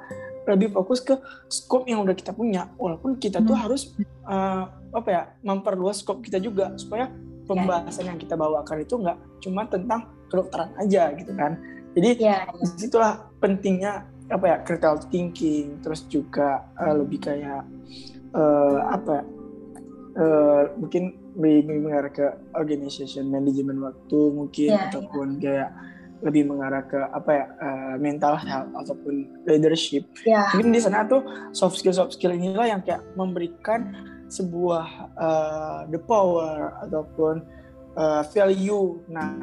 lebih 0.44 0.70
fokus 0.76 1.00
ke 1.02 1.16
scope 1.50 1.88
yang 1.88 2.04
udah 2.06 2.14
kita 2.14 2.36
punya 2.36 2.70
walaupun 2.78 3.18
kita 3.18 3.40
tuh 3.42 3.56
hmm. 3.56 3.64
harus 3.64 3.96
uh, 4.28 4.70
apa 4.94 5.10
ya 5.10 5.22
memperluas 5.42 6.04
scope 6.04 6.22
kita 6.22 6.38
juga 6.38 6.76
supaya 6.76 7.10
pembahasan 7.48 8.12
yang 8.12 8.20
kita 8.20 8.36
bawakan 8.36 8.84
itu 8.84 8.96
nggak 9.00 9.18
cuma 9.44 9.68
tentang 9.68 10.08
kedokteran 10.28 10.72
aja 10.80 11.12
gitu 11.16 11.32
kan 11.36 11.60
jadi 11.94 12.10
ya, 12.18 12.38
ya. 12.50 12.54
di 12.58 12.66
situlah 12.78 13.14
pentingnya 13.38 14.06
apa 14.32 14.46
ya 14.50 14.58
critical 14.66 14.98
thinking 15.12 15.78
terus 15.86 16.06
juga 16.10 16.66
uh, 16.80 16.96
lebih 16.98 17.22
kayak 17.22 17.64
uh, 18.34 18.80
apa 18.90 19.22
uh, 20.18 20.64
mungkin 20.80 21.18
lebih 21.34 21.82
mengarah 21.82 22.14
ke 22.14 22.28
organization 22.54 23.30
manajemen 23.30 23.82
waktu 23.82 24.20
mungkin 24.34 24.70
ya, 24.70 24.90
ataupun 24.90 25.38
ya. 25.38 25.42
kayak 25.42 25.70
lebih 26.24 26.48
mengarah 26.48 26.88
ke 26.88 26.96
apa 26.96 27.32
ya 27.36 27.46
uh, 27.60 27.96
mental 28.00 28.40
health 28.40 28.72
ataupun 28.80 29.28
leadership 29.44 30.08
ya. 30.24 30.48
mungkin 30.56 30.72
di 30.72 30.80
sana 30.80 31.04
tuh 31.04 31.22
soft 31.52 31.76
skill 31.76 31.92
soft 31.92 32.16
skill 32.16 32.32
inilah 32.32 32.64
yang 32.70 32.82
kayak 32.82 33.04
memberikan 33.20 33.92
sebuah 34.32 34.88
uh, 35.20 35.80
the 35.92 36.00
power 36.00 36.80
ataupun 36.88 37.44
uh, 38.00 38.24
value 38.32 39.04
nah 39.12 39.36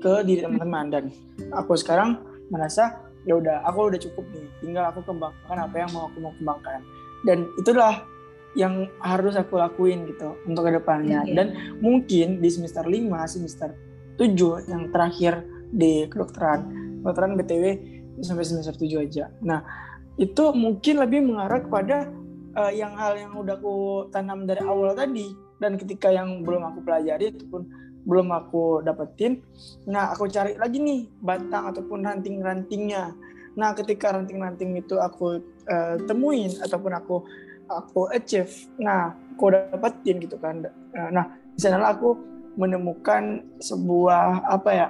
ke 0.00 0.24
diri 0.24 0.40
teman-teman. 0.42 0.88
Dan 0.88 1.04
aku 1.52 1.76
sekarang 1.76 2.18
merasa 2.50 2.98
ya 3.28 3.36
udah 3.36 3.62
aku 3.68 3.92
udah 3.92 4.00
cukup 4.00 4.24
nih 4.32 4.48
tinggal 4.64 4.88
aku 4.88 5.04
kembangkan 5.04 5.56
apa 5.60 5.76
yang 5.76 5.90
mau 5.92 6.08
aku 6.08 6.18
mau 6.18 6.32
kembangkan. 6.40 6.80
Dan 7.22 7.46
itulah 7.60 8.00
yang 8.58 8.90
harus 8.98 9.38
aku 9.38 9.60
lakuin 9.60 10.10
gitu 10.10 10.34
untuk 10.48 10.66
ke 10.66 10.74
depannya. 10.74 11.22
Okay. 11.22 11.34
dan 11.38 11.46
mungkin 11.78 12.42
di 12.42 12.48
semester 12.50 12.82
5 12.82 13.06
semester 13.30 13.70
7 14.18 14.66
yang 14.66 14.90
terakhir 14.90 15.46
di 15.70 16.10
kedokteran 16.10 16.66
kedokteran 17.00 17.38
BTW 17.38 17.64
sampai 18.20 18.44
semester 18.44 18.74
7 18.74 19.06
aja. 19.06 19.30
Nah 19.46 19.62
itu 20.18 20.50
mungkin 20.52 20.98
lebih 20.98 21.22
mengarah 21.22 21.62
kepada 21.62 22.10
uh, 22.58 22.72
yang 22.74 22.92
hal 22.98 23.14
yang 23.14 23.32
udah 23.38 23.54
aku 23.56 24.10
tanam 24.10 24.44
dari 24.44 24.60
awal 24.66 24.92
tadi 24.98 25.30
dan 25.62 25.78
ketika 25.78 26.10
yang 26.10 26.42
belum 26.42 26.66
aku 26.74 26.82
pelajari 26.82 27.30
itu 27.30 27.46
pun 27.46 27.70
belum 28.04 28.32
aku 28.32 28.80
dapetin. 28.84 29.44
Nah 29.88 30.12
aku 30.12 30.28
cari 30.28 30.56
lagi 30.56 30.80
nih 30.80 31.08
batang 31.20 31.72
ataupun 31.74 32.04
ranting-rantingnya. 32.04 33.12
Nah 33.56 33.74
ketika 33.76 34.16
ranting-ranting 34.16 34.78
itu 34.78 34.96
aku 34.96 35.42
uh, 35.68 35.96
temuin 36.08 36.52
ataupun 36.64 36.92
aku 36.96 37.16
aku 37.70 38.10
achieve 38.10 38.50
nah 38.80 39.14
aku 39.36 39.52
dapetin 39.52 40.18
gitu 40.22 40.40
kan. 40.40 40.64
Nah 40.92 41.38
di 41.54 41.60
sana 41.60 41.92
aku 41.92 42.16
menemukan 42.58 43.46
sebuah 43.62 44.42
apa 44.48 44.70
ya 44.74 44.88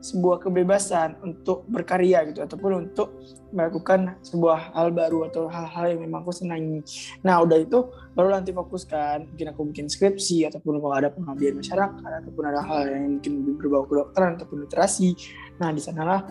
sebuah 0.00 0.40
kebebasan 0.40 1.20
untuk 1.20 1.68
berkarya 1.68 2.24
gitu 2.32 2.40
ataupun 2.40 2.88
untuk 2.88 3.20
melakukan 3.52 4.16
sebuah 4.24 4.72
hal 4.72 4.94
baru 4.94 5.28
atau 5.28 5.46
hal-hal 5.52 5.96
yang 5.96 6.00
memang 6.08 6.24
aku 6.24 6.32
senangi. 6.32 6.80
Nah 7.20 7.44
udah 7.44 7.58
itu 7.60 7.92
baru 8.16 8.32
nanti 8.32 8.50
fokuskan 8.50 9.32
mungkin 9.32 9.46
aku 9.52 9.60
bikin 9.70 9.86
skripsi 9.92 10.48
ataupun 10.48 10.80
kalau 10.80 10.94
ada 10.96 11.12
pengabdian 11.12 11.60
masyarakat 11.60 12.10
ataupun 12.24 12.44
ada 12.48 12.60
hal 12.64 12.88
yang 12.88 13.20
mungkin 13.20 13.32
berbau 13.60 13.84
kedokteran 13.84 14.40
ataupun 14.40 14.64
literasi. 14.64 15.14
Nah 15.60 15.70
di 15.74 15.82
sanalah 15.82 16.24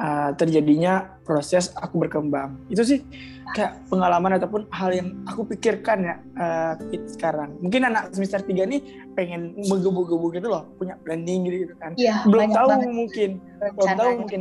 uh, 0.00 0.30
terjadinya 0.34 1.20
proses 1.22 1.70
aku 1.76 2.00
berkembang. 2.00 2.56
Itu 2.72 2.82
sih 2.82 3.04
kayak 3.52 3.90
pengalaman 3.90 4.38
ataupun 4.40 4.70
hal 4.72 4.90
yang 4.94 5.08
aku 5.28 5.44
pikirkan 5.44 5.98
ya 6.06 6.14
uh, 6.40 6.74
sekarang. 7.10 7.60
Mungkin 7.60 7.86
anak 7.86 8.14
semester 8.16 8.40
3 8.40 8.64
nih 8.66 8.80
pengen 9.14 9.54
menggebu-gebu 9.68 10.32
gitu 10.34 10.48
loh, 10.48 10.70
punya 10.80 10.96
planning 11.04 11.46
gitu, 11.46 11.68
gitu 11.68 11.74
kan. 11.76 11.92
Ya, 12.00 12.24
belum 12.24 12.50
tahu 12.54 12.68
banget. 12.72 12.90
mungkin, 12.90 13.30
Rencana. 13.60 13.74
belum 13.76 13.90
tahu 13.98 14.10
mungkin 14.24 14.40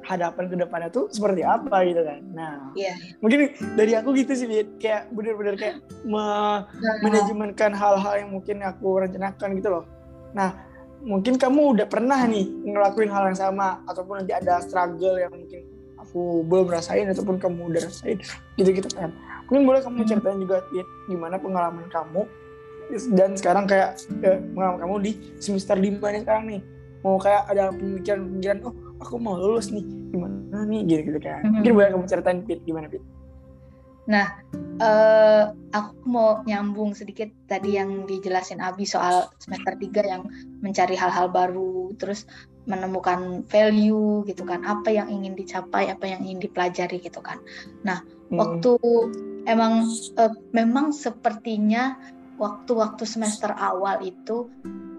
hadapan 0.00 0.44
ke 0.48 0.56
depannya 0.56 0.88
tuh 0.90 1.06
seperti 1.12 1.44
apa 1.44 1.76
gitu 1.84 2.02
kan. 2.02 2.20
Nah, 2.32 2.72
ya. 2.74 2.96
mungkin 3.20 3.52
dari 3.76 3.92
aku 3.94 4.16
gitu 4.16 4.32
sih, 4.32 4.48
kayak 4.80 5.12
bener-bener 5.12 5.54
kayak 5.60 5.76
me 6.02 6.18
nah. 6.18 6.64
manajemenkan 7.04 7.76
hal-hal 7.76 8.14
yang 8.16 8.30
mungkin 8.32 8.64
aku 8.64 9.04
rencanakan 9.04 9.48
gitu 9.60 9.68
loh. 9.68 9.84
Nah, 10.32 10.69
mungkin 11.00 11.40
kamu 11.40 11.60
udah 11.76 11.86
pernah 11.88 12.20
nih 12.28 12.44
ngelakuin 12.64 13.08
hal 13.08 13.32
yang 13.32 13.38
sama 13.38 13.80
ataupun 13.88 14.20
nanti 14.20 14.32
ada 14.36 14.60
struggle 14.60 15.16
yang 15.16 15.32
mungkin 15.32 15.64
aku 15.96 16.44
belum 16.44 16.68
rasain 16.68 17.08
ataupun 17.08 17.36
kamu 17.36 17.72
udah 17.72 17.82
rasain 17.88 18.20
gitu-gitu 18.56 18.88
kan. 18.92 19.12
Mungkin 19.48 19.64
boleh 19.66 19.80
kamu 19.82 20.04
Hmm. 20.04 20.08
ceritain 20.08 20.38
juga 20.38 20.62
Pit, 20.70 20.86
gimana 21.08 21.36
pengalaman 21.36 21.86
kamu 21.88 22.22
dan 23.14 23.38
sekarang 23.38 23.64
kayak 23.70 23.96
eh, 24.22 24.38
pengalaman 24.52 24.78
kamu 24.80 24.94
di 25.02 25.12
semester 25.38 25.76
lima 25.76 26.10
nih 26.10 26.22
sekarang 26.22 26.44
nih. 26.48 26.60
Mau 27.00 27.16
kayak 27.16 27.48
ada 27.48 27.72
pemikiran-pemikiran 27.72 28.58
oh 28.64 28.74
aku 29.00 29.16
mau 29.16 29.36
lulus 29.36 29.72
nih 29.72 29.84
gimana 30.12 30.68
nih? 30.68 30.80
Gitu 30.84 31.00
gitu 31.12 31.20
kan. 31.20 31.40
Hmm. 31.44 31.52
mungkin 31.60 31.72
boleh 31.76 31.88
kamu 31.92 32.04
ceritain 32.06 32.40
Pit 32.44 32.60
gimana 32.64 32.86
Pit 32.88 33.00
eh 34.80 35.44
aku 35.70 35.92
mau 36.08 36.40
nyambung 36.48 36.96
sedikit 36.96 37.28
tadi 37.46 37.76
yang 37.76 38.08
dijelasin 38.08 38.64
Abi 38.64 38.88
soal 38.88 39.28
semester 39.38 39.76
3 39.76 40.02
yang 40.02 40.22
mencari 40.64 40.96
hal-hal 40.96 41.28
baru, 41.28 41.92
terus 42.00 42.24
menemukan 42.64 43.44
value 43.48 44.24
gitu 44.24 44.42
kan, 44.44 44.62
apa 44.64 44.88
yang 44.92 45.08
ingin 45.08 45.36
dicapai, 45.36 45.90
apa 45.90 46.06
yang 46.06 46.24
ingin 46.24 46.40
dipelajari 46.48 47.00
gitu 47.00 47.20
kan. 47.20 47.38
Hmm. 47.84 48.00
Waktu 48.38 48.72
emang 49.46 49.88
eh, 50.16 50.34
memang 50.54 50.94
sepertinya 50.94 51.98
waktu-waktu 52.40 53.04
semester 53.04 53.52
awal 53.52 54.00
itu 54.00 54.48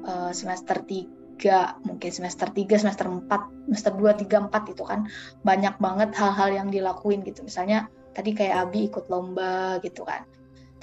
eh, 0.05 0.31
semester 0.35 0.83
3, 0.83 1.87
mungkin 1.87 2.11
semester 2.11 2.47
3, 2.53 2.81
semester 2.81 3.07
4, 3.09 3.71
semester 3.71 3.93
2, 3.97 4.29
3, 4.29 4.51
4 4.51 4.73
itu 4.77 4.83
kan 4.85 5.09
banyak 5.41 5.75
banget 5.81 6.09
hal-hal 6.13 6.49
yang 6.53 6.67
dilakuin 6.69 7.25
gitu. 7.25 7.41
Misalnya 7.45 7.89
tadi 8.11 8.31
kayak 8.35 8.69
Abi 8.69 8.87
ikut 8.91 9.07
lomba 9.07 9.79
gitu 9.83 10.03
kan. 10.03 10.27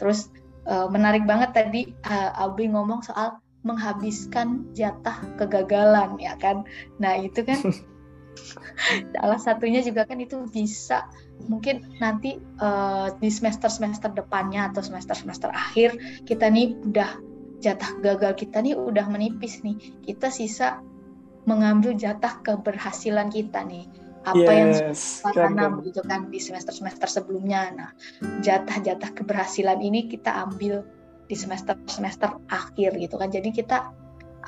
Terus 0.00 0.32
eh, 0.68 0.88
menarik 0.88 1.24
banget 1.24 1.50
tadi 1.54 1.82
eh, 1.92 2.30
Abi 2.40 2.70
ngomong 2.70 3.04
soal 3.04 3.40
menghabiskan 3.66 4.70
jatah 4.72 5.18
kegagalan 5.36 6.16
ya 6.22 6.38
kan. 6.38 6.64
Nah, 7.02 7.18
itu 7.18 7.42
kan 7.42 7.58
salah 9.18 9.40
satunya 9.42 9.82
juga 9.82 10.06
kan 10.06 10.22
itu 10.22 10.46
bisa 10.48 11.10
mungkin 11.50 11.82
nanti 11.98 12.38
eh, 12.38 13.08
di 13.18 13.28
semester-semester 13.28 14.14
depannya 14.14 14.70
atau 14.72 14.80
semester-semester 14.80 15.50
akhir 15.50 16.22
kita 16.24 16.46
nih 16.48 16.78
udah 16.86 17.18
jatah 17.58 17.90
gagal 18.02 18.38
kita 18.38 18.62
nih 18.62 18.78
udah 18.78 19.06
menipis 19.10 19.60
nih. 19.66 19.76
Kita 20.06 20.30
sisa 20.30 20.78
mengambil 21.48 21.96
jatah 21.96 22.38
keberhasilan 22.44 23.32
kita 23.32 23.64
nih. 23.66 23.88
Apa 24.26 24.50
yang 24.50 24.70
yes 24.74 25.22
keren, 25.22 25.54
tanam 25.54 25.80
gitu 25.86 26.02
kan 26.04 26.26
di 26.28 26.42
semester-semester 26.42 27.06
sebelumnya. 27.06 27.70
Nah, 27.74 27.90
jatah-jatah 28.42 29.14
keberhasilan 29.14 29.78
ini 29.78 30.10
kita 30.10 30.32
ambil 30.48 30.82
di 31.28 31.36
semester-semester 31.36 32.40
akhir 32.50 32.98
gitu 32.98 33.14
kan. 33.20 33.28
Jadi 33.30 33.54
kita 33.54 33.92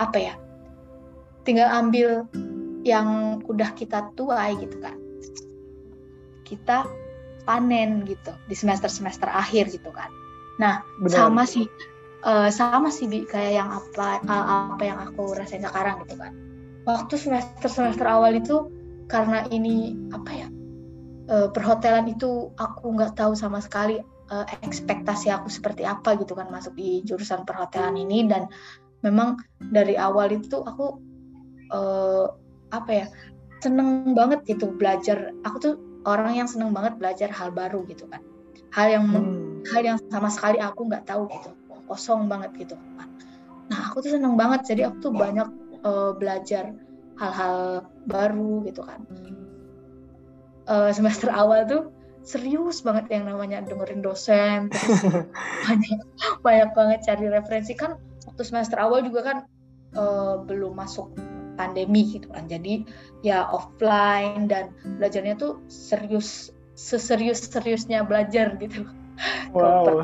apa 0.01 0.19
ya? 0.19 0.35
Tinggal 1.45 1.69
ambil 1.71 2.27
yang 2.85 3.41
udah 3.45 3.71
kita 3.77 4.11
tuai 4.17 4.57
gitu 4.59 4.81
kan. 4.81 4.97
Kita 6.45 6.89
panen 7.45 8.05
gitu 8.05 8.33
di 8.49 8.57
semester-semester 8.57 9.29
akhir 9.29 9.73
gitu 9.73 9.91
kan. 9.93 10.11
Nah, 10.61 10.85
Benar. 11.01 11.29
sama 11.29 11.43
sih 11.49 11.65
eh, 12.27 12.51
sama 12.53 12.93
sih 12.93 13.09
Bi, 13.09 13.25
kayak 13.25 13.53
yang 13.57 13.71
apa 13.73 14.21
apa 14.25 14.83
yang 14.85 14.99
aku 15.01 15.33
rasain 15.37 15.65
sekarang 15.65 16.05
gitu 16.05 16.21
kan. 16.21 16.33
Waktu 16.85 17.15
semester-semester 17.17 18.05
awal 18.09 18.37
itu 18.41 18.69
karena 19.11 19.43
ini 19.51 19.99
apa 20.15 20.31
ya 20.31 20.49
eh, 21.29 21.49
perhotelan 21.51 22.07
itu 22.07 22.55
aku 22.55 22.95
nggak 22.95 23.19
tahu 23.19 23.35
sama 23.35 23.59
sekali 23.59 23.99
eh, 24.31 24.47
ekspektasi 24.63 25.35
aku 25.35 25.51
seperti 25.51 25.83
apa 25.83 26.15
gitu 26.17 26.39
kan 26.39 26.49
masuk 26.49 26.79
di 26.79 27.03
jurusan 27.03 27.43
perhotelan 27.43 27.99
ini. 27.99 28.31
Dan 28.31 28.47
memang 29.03 29.43
dari 29.59 29.99
awal 29.99 30.31
itu 30.31 30.63
aku 30.63 31.03
eh, 31.75 32.27
apa 32.71 32.91
ya 32.91 33.07
seneng 33.61 34.15
banget 34.15 34.47
gitu 34.47 34.71
belajar. 34.73 35.35
Aku 35.43 35.57
tuh 35.59 35.75
orang 36.07 36.33
yang 36.39 36.49
seneng 36.49 36.71
banget 36.73 36.97
belajar 36.97 37.29
hal 37.35 37.51
baru 37.51 37.83
gitu 37.91 38.07
kan. 38.09 38.23
Hal 38.71 38.87
yang 38.89 39.05
Hmm. 39.11 39.67
hal 39.75 39.83
yang 39.85 39.99
sama 40.09 40.31
sekali 40.33 40.57
aku 40.63 40.89
nggak 40.89 41.05
tahu 41.05 41.29
gitu 41.29 41.51
kosong 41.91 42.31
banget 42.31 42.55
gitu 42.55 42.79
nah 43.71 43.87
aku 43.87 44.03
tuh 44.03 44.19
seneng 44.19 44.35
banget. 44.35 44.67
Jadi 44.67 44.83
aku 44.83 44.97
tuh 44.99 45.13
banyak 45.15 45.47
eh, 45.87 46.13
belajar 46.19 46.75
hal-hal 47.19 47.89
baru 48.07 48.63
gitu 48.69 48.85
kan. 48.85 49.03
Eh, 50.71 50.91
semester 50.95 51.31
awal 51.41 51.67
tuh 51.67 51.83
serius 52.21 52.85
banget 52.85 53.17
yang 53.17 53.25
namanya 53.25 53.65
dengerin 53.65 54.05
dosen 54.05 54.69
banyak 55.65 56.01
banyak 56.45 56.71
banget 56.77 56.99
cari 57.09 57.27
referensi. 57.27 57.73
Kan 57.75 57.97
waktu 58.29 58.43
semester 58.45 58.77
awal 58.79 59.03
juga 59.03 59.21
kan 59.25 59.39
eh, 59.97 60.35
belum 60.45 60.79
masuk 60.79 61.11
pandemi 61.59 62.17
gitu 62.17 62.31
kan. 62.31 62.47
Jadi 62.47 62.87
ya 63.27 63.49
offline 63.51 64.49
dan 64.49 64.73
belajarnya 65.01 65.37
tuh 65.37 65.61
serius 65.69 66.55
seserius 66.79 67.45
seriusnya 67.45 68.07
belajar 68.07 68.57
gitu. 68.57 68.89
Wow 69.53 70.01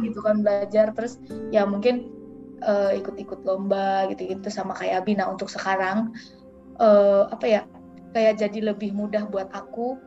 gitu 0.00 0.20
kan 0.24 0.40
belajar. 0.40 0.96
Terus 0.96 1.20
ya 1.52 1.68
mungkin 1.68 2.23
eh, 2.64 2.90
ikut-ikut 2.98 3.44
lomba 3.44 4.08
gitu-gitu 4.10 4.48
sama 4.48 4.72
kayak 4.74 5.04
Abi 5.04 5.14
nah 5.14 5.28
untuk 5.28 5.52
sekarang 5.52 6.12
eh, 6.80 7.22
apa 7.28 7.46
ya 7.46 7.60
kayak 8.16 8.40
jadi 8.40 8.74
lebih 8.74 8.96
mudah 8.96 9.28
buat 9.28 9.50
aku 9.52 9.98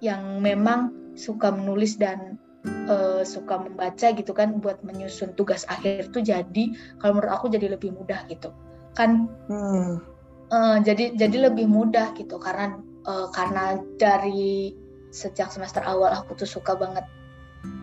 yang 0.00 0.40
memang 0.42 0.94
suka 1.18 1.50
menulis 1.52 1.98
dan 2.00 2.38
eh, 2.66 3.22
suka 3.22 3.60
membaca 3.60 4.08
gitu 4.14 4.32
kan 4.34 4.58
buat 4.58 4.80
menyusun 4.82 5.34
tugas 5.36 5.68
akhir 5.68 6.10
tuh 6.10 6.22
jadi 6.24 6.74
kalau 7.02 7.18
menurut 7.18 7.32
aku 7.34 7.46
jadi 7.52 7.76
lebih 7.76 7.92
mudah 7.94 8.24
gitu 8.30 8.50
kan 8.96 9.30
Hmm. 9.46 10.02
Eh, 10.48 10.76
jadi 10.80 11.12
jadi 11.12 11.52
lebih 11.52 11.68
mudah 11.68 12.16
gitu 12.16 12.40
karena 12.40 12.80
eh, 13.04 13.28
karena 13.36 13.76
dari 14.00 14.72
sejak 15.12 15.52
semester 15.52 15.84
awal 15.84 16.08
aku 16.12 16.40
tuh 16.40 16.48
suka 16.48 16.72
banget 16.72 17.04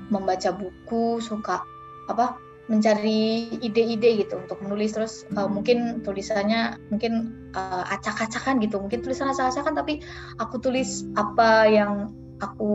membaca 0.09 0.49
buku 0.53 1.21
suka 1.21 1.61
apa 2.09 2.37
mencari 2.65 3.45
ide-ide 3.61 4.25
gitu 4.25 4.41
untuk 4.41 4.57
menulis. 4.61 4.97
Terus 4.97 5.25
eh, 5.29 5.49
mungkin 5.49 6.01
tulisannya 6.01 6.81
mungkin 6.89 7.13
eh, 7.53 7.83
acak-acakan 7.93 8.61
gitu. 8.61 8.81
Mungkin 8.81 9.05
tulisan 9.05 9.29
acak-acakan 9.29 9.73
tapi 9.77 10.01
aku 10.41 10.57
tulis 10.61 11.05
apa 11.13 11.69
yang 11.69 12.09
aku 12.41 12.73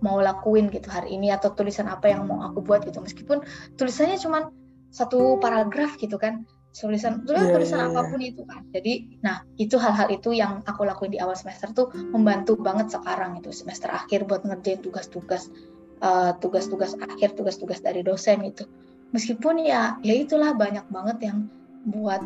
mau 0.00 0.16
lakuin 0.20 0.72
gitu 0.72 0.88
hari 0.88 1.16
ini 1.16 1.28
atau 1.28 1.52
tulisan 1.52 1.88
apa 1.88 2.08
yang 2.08 2.28
mau 2.28 2.44
aku 2.44 2.60
buat 2.64 2.84
gitu. 2.84 3.00
Meskipun 3.00 3.44
tulisannya 3.76 4.20
cuma 4.20 4.52
satu 4.92 5.40
paragraf 5.40 5.96
gitu 5.96 6.20
kan. 6.20 6.44
Tulisan 6.70 7.26
tulisan, 7.26 7.50
Iya, 7.50 7.54
tulisan 7.58 7.78
iya, 7.82 7.86
iya. 7.90 7.90
apa 7.98 8.00
pun 8.14 8.20
itu 8.22 8.42
kan. 8.46 8.62
Jadi 8.70 8.92
nah 9.26 9.42
itu 9.58 9.74
hal-hal 9.74 10.06
itu 10.14 10.30
yang 10.30 10.62
aku 10.62 10.86
lakuin 10.86 11.10
di 11.10 11.18
awal 11.18 11.34
semester 11.34 11.74
tuh 11.74 11.90
membantu 12.14 12.54
banget 12.54 12.94
sekarang 12.94 13.42
itu 13.42 13.50
semester 13.50 13.90
akhir 13.90 14.30
buat 14.30 14.46
ngerjain 14.46 14.78
tugas-tugas 14.78 15.50
eh, 15.98 16.32
tugas-tugas 16.38 16.94
akhir 16.94 17.34
tugas-tugas 17.34 17.82
dari 17.82 18.06
dosen 18.06 18.46
itu 18.46 18.70
meskipun 19.10 19.62
ya 19.62 19.98
ya 20.02 20.14
itulah 20.14 20.54
banyak 20.54 20.86
banget 20.90 21.18
yang 21.30 21.38
buat 21.86 22.22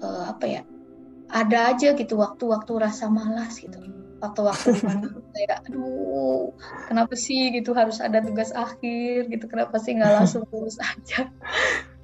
eh, 0.00 0.24
apa 0.28 0.44
ya 0.46 0.62
ada 1.34 1.72
aja 1.72 1.96
gitu 1.96 2.20
waktu-waktu 2.20 2.72
rasa 2.78 3.08
malas 3.08 3.58
gitu. 3.58 3.76
Waktu-waktu 4.20 4.66
di 4.78 4.82
mana 4.84 5.06
kayak 5.34 5.66
aduh 5.68 6.52
kenapa 6.86 7.14
sih 7.18 7.50
gitu 7.50 7.74
harus 7.74 7.98
ada 7.98 8.22
tugas 8.22 8.54
akhir 8.54 9.32
gitu 9.32 9.44
kenapa 9.48 9.76
sih 9.80 9.96
nggak 9.96 10.12
langsung 10.22 10.44
lulus 10.52 10.78
aja? 10.78 11.28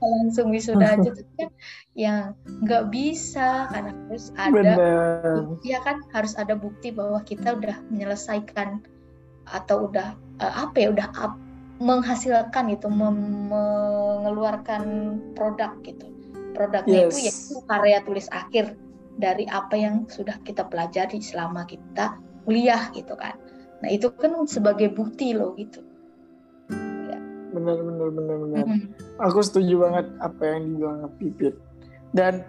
Langsung 0.00 0.50
wisuda 0.50 0.96
aja. 0.96 1.10
Tapi 1.16 1.32
kan 1.36 1.50
yang 1.94 2.34
nggak 2.64 2.84
bisa 2.90 3.68
karena 3.68 3.92
harus 4.08 4.26
ada 4.34 4.52
benar 4.54 4.78
Iya 5.60 5.78
kan 5.84 5.96
harus 6.10 6.34
ada 6.34 6.54
bukti 6.56 6.90
bahwa 6.90 7.20
kita 7.22 7.54
udah 7.54 7.76
menyelesaikan 7.92 8.80
atau 9.46 9.90
udah 9.90 10.16
eh, 10.40 10.54
apa 10.56 10.76
ya 10.80 10.88
udah 10.90 11.08
up- 11.20 11.49
menghasilkan 11.80 12.68
gitu 12.76 12.92
mem- 12.92 13.48
mengeluarkan 13.48 14.82
produk 15.32 15.72
gitu. 15.80 16.06
Produknya 16.52 17.08
itu 17.08 17.16
Yes. 17.16 17.26
yaitu 17.32 17.56
karya 17.64 17.98
tulis 18.04 18.28
akhir 18.30 18.76
dari 19.16 19.48
apa 19.48 19.74
yang 19.74 20.04
sudah 20.12 20.36
kita 20.44 20.68
pelajari 20.68 21.24
selama 21.24 21.64
kita 21.64 22.20
kuliah 22.44 22.92
gitu 22.92 23.16
kan. 23.16 23.36
Nah 23.80 23.88
itu 23.88 24.12
kan 24.12 24.44
sebagai 24.44 24.92
bukti 24.92 25.32
loh 25.32 25.56
gitu. 25.56 25.80
Benar 27.50 27.82
benar 27.82 28.08
benar 28.14 28.36
benar. 28.46 28.62
Mhm. 28.62 28.80
aku 29.18 29.42
setuju 29.42 29.74
banget 29.82 30.06
apa 30.22 30.42
yang 30.46 30.60
dibilang 30.70 31.10
Pipit. 31.18 31.54
Dan 32.14 32.44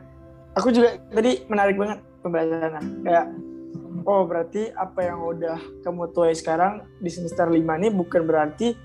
aku 0.53 0.69
juga 0.75 0.99
tadi 1.09 1.41
menarik 1.49 1.75
banget 1.79 1.99
pembahasannya. 2.21 2.81
Kayak 3.07 3.25
oh 4.05 4.23
berarti 4.27 4.69
apa 4.75 4.99
yang 5.01 5.19
udah 5.23 5.57
kamu 5.81 6.11
tuai 6.13 6.35
sekarang 6.37 6.85
di 7.01 7.09
semester 7.09 7.49
5 7.49 7.79
ini 7.81 7.89
bukan 7.89 8.23
berarti 8.27 8.77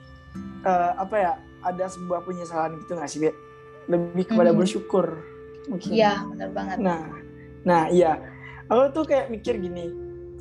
eh, 0.64 0.92
apa 0.96 1.16
ya 1.16 1.33
ada 1.66 1.85
sebuah 1.90 2.22
penyesalan 2.22 2.79
gitu 2.83 2.94
nggak 2.94 3.11
sih 3.11 3.31
lebih 3.87 4.25
kepada 4.27 4.51
bersyukur 4.55 5.22
mungkin 5.66 5.90
iya 5.90 6.22
benar 6.27 6.51
banget 6.55 6.77
Nah, 6.79 7.03
nah 7.66 7.83
iya. 7.90 8.22
Aku 8.66 8.90
tuh 8.90 9.05
kayak 9.07 9.31
mikir 9.31 9.59
gini. 9.59 9.90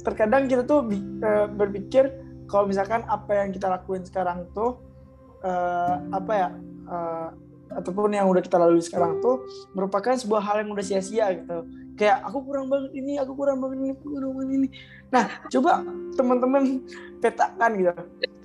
Terkadang 0.01 0.45
kita 0.49 0.65
tuh 0.65 0.85
eh, 0.89 1.47
berpikir 1.49 2.09
kalau 2.45 2.69
misalkan 2.69 3.01
apa 3.09 3.41
yang 3.41 3.49
kita 3.49 3.69
lakuin 3.69 4.05
sekarang 4.05 4.45
tuh 4.53 4.77
eh, 5.41 5.95
apa 6.13 6.31
ya 6.33 6.49
eh, 6.89 7.27
ataupun 7.73 8.13
yang 8.13 8.29
udah 8.29 8.41
kita 8.45 8.61
lalui 8.61 8.81
sekarang 8.81 9.17
tuh 9.21 9.41
merupakan 9.73 10.13
sebuah 10.13 10.41
hal 10.41 10.55
yang 10.65 10.69
udah 10.73 10.85
sia-sia 10.85 11.33
gitu. 11.33 11.65
Kayak 11.95 12.27
aku 12.27 12.43
kurang 12.43 12.67
banget 12.67 12.91
ini 12.91 13.15
aku 13.15 13.31
kurang 13.33 13.63
banget 13.63 13.77
ini 13.79 13.89
aku 13.95 14.05
kurang 14.11 14.31
banget 14.35 14.51
ini. 14.51 14.67
Nah 15.11 15.23
coba 15.47 15.71
teman-teman 16.13 16.63
petakan 17.23 17.71
gitu. 17.79 17.91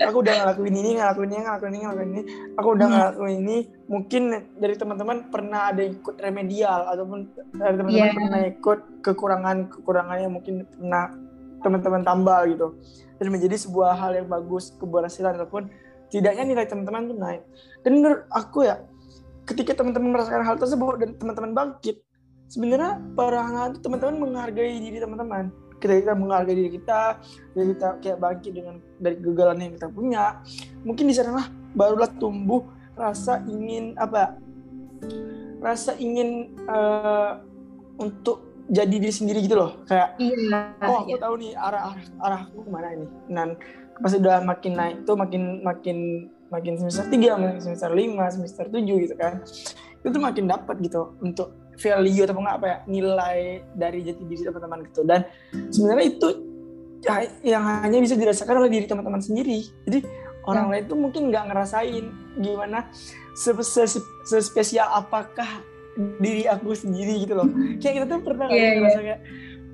Aku 0.00 0.16
udah 0.24 0.32
ngelakuin 0.32 0.74
ini 0.74 0.90
ngelakuin 0.96 1.30
ini 1.30 1.42
ngelakuin 1.44 1.72
ini 1.74 1.80
ngelakuin 1.84 2.10
ini. 2.14 2.22
Aku 2.56 2.68
udah 2.72 2.86
Hmm. 2.86 2.94
ngelakuin 2.96 3.36
ini 3.42 3.56
mungkin 3.90 4.22
dari 4.56 4.74
teman-teman 4.78 5.16
pernah 5.28 5.60
ada 5.74 5.80
yang 5.82 5.94
ikut 5.98 6.16
remedial 6.16 6.80
ataupun 6.88 7.18
dari 7.52 7.74
teman-teman 7.76 8.08
Iya. 8.08 8.16
pernah 8.16 8.40
ikut 8.48 8.78
kekurangan 9.02 9.56
kekurangannya 9.68 10.28
mungkin 10.30 10.54
pernah 10.70 11.04
teman-teman 11.60 12.00
tambah 12.00 12.38
gitu. 12.48 12.66
Dan 13.20 13.26
menjadi 13.28 13.56
sebuah 13.60 13.92
hal 13.92 14.16
yang 14.16 14.28
bagus 14.30 14.72
keberhasilan 14.80 15.36
ataupun 15.36 15.68
tidaknya 16.08 16.48
nilai 16.48 16.64
teman-teman 16.64 17.12
tuh 17.12 17.18
naik. 17.18 17.42
Dan 17.84 18.00
menurut 18.00 18.24
aku 18.32 18.64
ya 18.64 18.80
ketika 19.44 19.76
teman-teman 19.76 20.14
merasakan 20.14 20.46
hal 20.46 20.56
tersebut 20.56 20.94
dan 21.02 21.10
teman-teman 21.18 21.52
bangkit 21.52 22.00
sebenarnya 22.50 22.98
perangan 23.14 23.70
itu 23.72 23.78
teman-teman 23.78 24.16
menghargai 24.18 24.74
diri 24.82 24.98
teman-teman. 24.98 25.54
Ketika 25.78 25.96
kita 26.02 26.14
menghargai 26.18 26.56
diri 26.58 26.70
kita 26.74 27.00
ketika 27.54 27.64
kita 27.72 27.88
kayak 28.02 28.18
bangkit 28.20 28.52
dengan 28.52 28.74
dari 29.00 29.16
kegagalan 29.16 29.58
yang 29.64 29.72
kita 29.78 29.88
punya 29.88 30.24
mungkin 30.82 31.04
di 31.08 31.14
sanalah 31.14 31.46
barulah 31.72 32.10
tumbuh 32.18 32.66
rasa 32.98 33.40
ingin 33.46 33.94
apa? 33.96 34.36
Rasa 35.62 35.94
ingin 35.96 36.52
eh, 36.66 37.32
untuk 38.02 38.66
jadi 38.66 38.90
diri 38.90 39.14
sendiri 39.14 39.46
gitu 39.46 39.56
loh. 39.56 39.78
Kayak 39.86 40.18
iya 40.18 40.74
oh 40.82 41.06
aku 41.06 41.14
iya. 41.14 41.22
tahu 41.22 41.34
nih 41.38 41.52
arah 41.54 41.82
arah 41.94 42.04
arahku 42.18 42.66
ke 42.66 42.70
mana 42.74 42.88
ini. 42.92 43.06
Dan 43.30 43.48
pas 44.02 44.12
udah 44.12 44.42
makin 44.42 44.72
naik 44.74 44.96
tuh 45.06 45.14
makin 45.14 45.62
makin 45.62 46.28
makin 46.50 46.74
semester 46.76 47.06
3, 47.06 47.14
makin 47.38 47.60
semester 47.62 47.90
5, 47.94 48.34
semester 48.34 48.64
7 48.66 49.04
gitu 49.06 49.14
kan 49.14 49.38
itu 50.00 50.08
tuh 50.16 50.22
makin 50.22 50.48
dapat 50.48 50.80
gitu 50.80 51.12
untuk 51.20 51.52
value 51.80 52.22
atau 52.22 52.36
enggak 52.36 52.56
apa 52.60 52.66
ya 52.68 52.78
nilai 52.84 53.38
dari 53.72 53.98
jati 54.04 54.22
diri 54.22 54.42
teman-teman 54.44 54.78
gitu. 54.86 55.00
Dan 55.02 55.20
sebenarnya 55.72 56.06
itu 56.06 56.28
ya- 57.00 57.32
yang 57.42 57.64
hanya 57.64 57.98
bisa 57.98 58.14
dirasakan 58.14 58.60
oleh 58.60 58.70
diri 58.70 58.84
teman-teman 58.84 59.18
sendiri. 59.18 59.64
Jadi 59.88 60.04
orang 60.44 60.68
lain 60.68 60.84
tuh 60.84 60.96
mungkin 60.96 61.32
nggak 61.32 61.44
ngerasain 61.48 62.04
gimana 62.36 62.88
se- 63.32 63.56
se- 63.64 64.04
sespesial 64.24 64.88
apakah 64.90 65.64
diri 66.20 66.44
aku 66.44 66.72
sendiri 66.72 67.24
gitu 67.24 67.34
loh. 67.34 67.48
Kayak 67.80 67.94
kita 67.96 68.06
tuh 68.08 68.20
pernah 68.22 68.46
Iya, 68.48 68.54
sih 68.54 68.60
iya. 68.60 68.76
ngerasa 68.76 69.00
kayak 69.00 69.20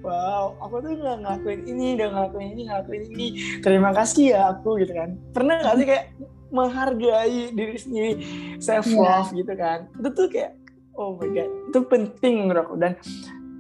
wow 0.07 0.55
aku 0.63 0.75
tuh 0.81 0.91
nggak 0.95 1.17
ngelakuin 1.19 1.61
ini 1.67 1.87
udah 1.99 2.09
ngelakuin 2.15 2.49
ini 2.55 2.63
ngelakuin 2.67 3.03
ini. 3.11 3.27
Terima 3.59 3.91
kasih 3.91 4.25
ya 4.31 4.41
aku 4.55 4.79
gitu 4.79 4.93
kan. 4.95 5.19
Pernah 5.35 5.55
nggak 5.63 5.77
sih 5.77 5.87
kayak 5.87 6.05
menghargai 6.47 7.51
diri 7.53 7.77
sendiri 7.77 8.13
self 8.59 8.87
love 8.89 9.31
gitu 9.35 9.53
kan. 9.55 9.91
Itu 9.99 10.09
tuh 10.15 10.27
kayak 10.31 10.55
oh 10.97 11.17
my 11.17 11.29
god 11.31 11.51
itu 11.71 11.79
penting 11.87 12.35
menurut 12.49 12.65
aku 12.67 12.75
dan 12.81 12.93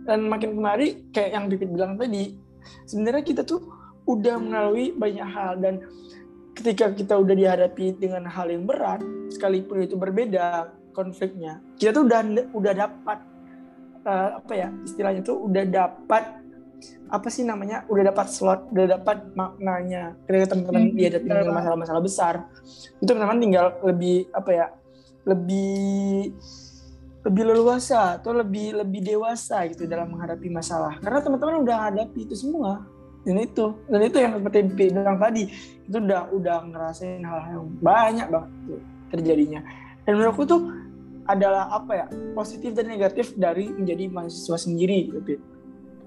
dan 0.06 0.18
makin 0.26 0.54
kemari 0.54 1.06
kayak 1.10 1.30
yang 1.34 1.44
Pipit 1.50 1.70
bilang 1.70 1.98
tadi 1.98 2.38
sebenarnya 2.86 3.24
kita 3.26 3.42
tuh 3.42 3.60
udah 4.06 4.38
melalui 4.38 4.94
banyak 4.94 5.26
hal. 5.26 5.58
Dan 5.58 5.82
ketika 6.54 6.94
kita 6.94 7.18
udah 7.18 7.34
dihadapi 7.34 7.98
dengan 7.98 8.24
hal 8.30 8.46
yang 8.48 8.64
berat 8.64 9.02
sekalipun 9.34 9.82
itu 9.84 9.98
berbeda 9.98 10.72
konfliknya 10.96 11.60
kita 11.76 11.92
tuh 11.92 12.08
udah 12.08 12.24
udah 12.56 12.72
dapat 12.72 13.18
eh, 14.06 14.30
apa 14.40 14.52
ya 14.56 14.68
istilahnya 14.86 15.20
tuh 15.20 15.36
udah 15.44 15.64
dapat 15.68 16.24
apa 17.12 17.28
sih 17.28 17.44
namanya 17.44 17.84
udah 17.92 18.08
dapat 18.08 18.26
slot 18.32 18.72
udah 18.72 18.96
dapat 18.96 19.26
maknanya. 19.36 20.16
Ketika 20.24 20.54
teman-teman 20.56 20.82
Hmm, 20.88 20.96
dihadapi 20.96 21.26
betul. 21.26 21.36
dengan 21.36 21.54
masalah-masalah 21.60 22.02
besar 22.02 22.34
itu 23.02 23.04
teman-teman 23.04 23.38
tinggal 23.42 23.66
lebih 23.84 24.16
apa 24.32 24.50
ya 24.54 24.66
lebih 25.26 26.32
lebih 27.26 27.42
leluasa 27.50 28.22
atau 28.22 28.30
lebih 28.30 28.78
lebih 28.78 29.02
dewasa 29.02 29.66
gitu 29.66 29.90
dalam 29.90 30.14
menghadapi 30.14 30.46
masalah. 30.46 30.94
Karena 31.02 31.18
teman-teman 31.18 31.66
udah 31.66 31.76
hadapi 31.90 32.22
itu 32.22 32.38
semua. 32.38 32.86
Dan 33.26 33.42
itu 33.42 33.74
dan 33.90 34.00
itu 34.06 34.16
yang 34.22 34.32
seperti 34.38 34.58
bilang 34.70 35.18
tadi 35.18 35.50
itu 35.82 35.96
udah 35.98 36.30
udah 36.30 36.56
ngerasain 36.70 37.26
hal 37.26 37.40
yang 37.50 37.66
banyak 37.82 38.26
banget 38.30 38.50
tuh 38.70 38.80
terjadinya. 39.10 39.60
Dan 40.06 40.12
menurutku 40.22 40.46
tuh 40.46 40.62
adalah 41.26 41.66
apa 41.74 41.92
ya 41.98 42.06
positif 42.38 42.70
dan 42.78 42.86
negatif 42.86 43.34
dari 43.34 43.66
menjadi 43.74 44.06
mahasiswa 44.06 44.54
sendiri 44.62 45.10
gitu. 45.10 45.42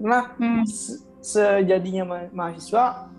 Karena 0.00 0.32
Hmm. 0.40 0.64
se- 0.64 1.04
sejadinya 1.20 2.08
ma- 2.08 2.32
mahasiswa 2.32 3.12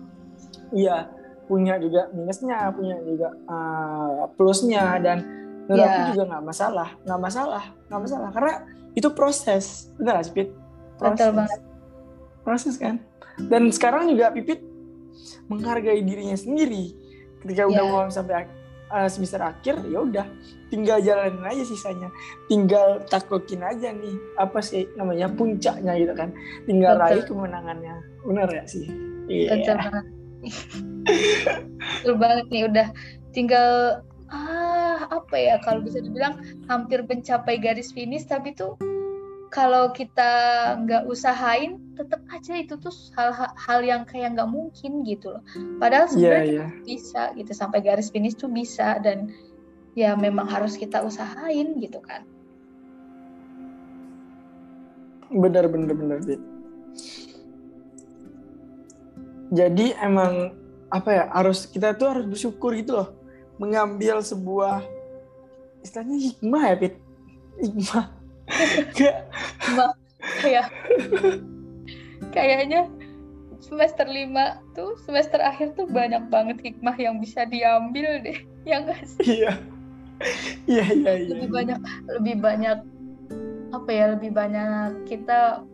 ya 0.74 1.06
punya 1.46 1.78
juga 1.78 2.10
minusnya 2.10 2.74
punya 2.74 2.98
juga 3.06 3.30
uh, 3.46 4.26
plusnya 4.34 4.98
dan 4.98 5.41
menurut 5.64 5.80
Ya. 5.80 5.92
aku 5.94 6.10
juga 6.12 6.24
nggak 6.28 6.44
masalah 6.44 6.88
nggak 7.02 7.20
masalah 7.20 7.64
nggak 7.86 8.00
masalah 8.00 8.28
karena 8.30 8.54
itu 8.92 9.08
proses 9.10 9.64
benar 9.96 10.12
nggak 10.14 10.26
sih 10.26 10.34
Pit? 10.34 10.48
Betul 10.96 11.30
banget. 11.32 11.60
proses 12.42 12.74
kan 12.76 12.96
dan 13.48 13.68
sekarang 13.68 14.06
juga 14.06 14.30
Pipit 14.30 14.60
menghargai 15.46 16.00
dirinya 16.00 16.34
sendiri 16.34 16.92
ketika 17.40 17.64
udah 17.64 17.78
Ya. 17.78 17.88
mau 17.88 18.06
sampai 18.06 18.46
uh, 18.88 19.06
semester 19.06 19.40
akhir 19.40 19.82
ya 19.84 19.98
udah 19.98 20.26
tinggal 20.68 20.98
jalanin 20.98 21.42
aja 21.42 21.62
sisanya 21.62 22.08
tinggal 22.46 23.00
taklukin 23.06 23.60
aja 23.60 23.90
nih 23.90 24.12
apa 24.36 24.58
sih 24.58 24.86
namanya 24.94 25.26
puncaknya 25.28 25.96
gitu 25.96 26.12
kan 26.12 26.30
tinggal 26.64 26.94
Betul. 26.94 27.04
raih 27.08 27.22
kemenangannya 27.24 27.94
benar 28.22 28.48
ya 28.48 28.64
sih 28.64 28.86
iya 29.26 29.56
Betul 29.56 29.76
banget. 29.76 30.04
Betul 32.02 32.14
banget 32.16 32.46
nih 32.48 32.62
udah 32.66 32.86
tinggal 33.32 33.68
ah 34.28 34.71
apa 35.10 35.36
ya 35.38 35.56
kalau 35.64 35.82
bisa 35.82 35.98
dibilang 35.98 36.38
hampir 36.70 37.02
mencapai 37.02 37.58
garis 37.58 37.90
finish 37.90 38.28
tapi 38.28 38.54
tuh 38.54 38.76
kalau 39.52 39.92
kita 39.92 40.32
nggak 40.84 41.04
usahain 41.10 41.76
tetap 41.92 42.24
aja 42.32 42.56
itu 42.56 42.72
tuh 42.80 42.92
hal 43.18 43.52
hal 43.52 43.80
yang 43.84 44.08
kayak 44.08 44.32
nggak 44.32 44.48
mungkin 44.48 45.04
gitu 45.04 45.36
loh. 45.36 45.44
Padahal 45.76 46.08
iya 46.08 46.12
sebenarnya 46.16 46.44
iya 46.48 46.64
kita 46.64 46.84
bisa 46.88 47.22
gitu 47.36 47.52
sampai 47.52 47.78
garis 47.84 48.08
finish 48.08 48.32
tuh 48.32 48.48
bisa 48.48 48.96
dan 49.04 49.28
ya 49.92 50.16
memang 50.16 50.48
harus 50.48 50.80
kita 50.80 51.04
usahain 51.04 51.76
gitu 51.76 52.00
kan. 52.00 52.24
benar 55.32 55.64
benar 55.72 55.96
benar 55.96 56.18
jadi 59.52 59.86
emang 60.04 60.52
apa 60.92 61.10
ya 61.12 61.24
harus 61.32 61.64
kita 61.64 61.96
tuh 61.96 62.08
harus 62.12 62.24
bersyukur 62.28 62.76
gitu 62.76 63.00
loh 63.00 63.08
mengambil 63.62 64.18
sebuah 64.18 64.82
istilahnya 65.86 66.18
hikmah 66.18 66.62
ya 66.66 66.74
Pit 66.74 66.94
hikmah 67.62 68.04
kayak 68.98 69.16
Cuma 69.64 69.94
kayak 70.42 70.66
kayaknya 72.34 72.90
semester 73.62 74.04
5 74.04 74.74
tuh 74.74 74.98
semester 75.06 75.38
akhir 75.38 75.78
tuh 75.78 75.86
banyak 75.86 76.26
banget 76.28 76.58
hikmah 76.60 76.96
yang 76.98 77.22
bisa 77.22 77.46
diambil 77.46 78.20
deh. 78.20 78.38
Ya 78.66 78.82
enggak 78.82 79.02
sih? 79.06 79.42
iya 79.42 79.52
iya 80.70 80.86
iya 80.86 81.12
iya 81.18 81.30
Lebih 81.34 81.48
banyak 81.50 81.80
lebih 82.18 82.36
banyak 82.42 82.78
apa 83.72 83.90
ya? 83.90 84.04
Lebih 84.18 84.30
banyak 84.34 85.06
kita 85.06 85.66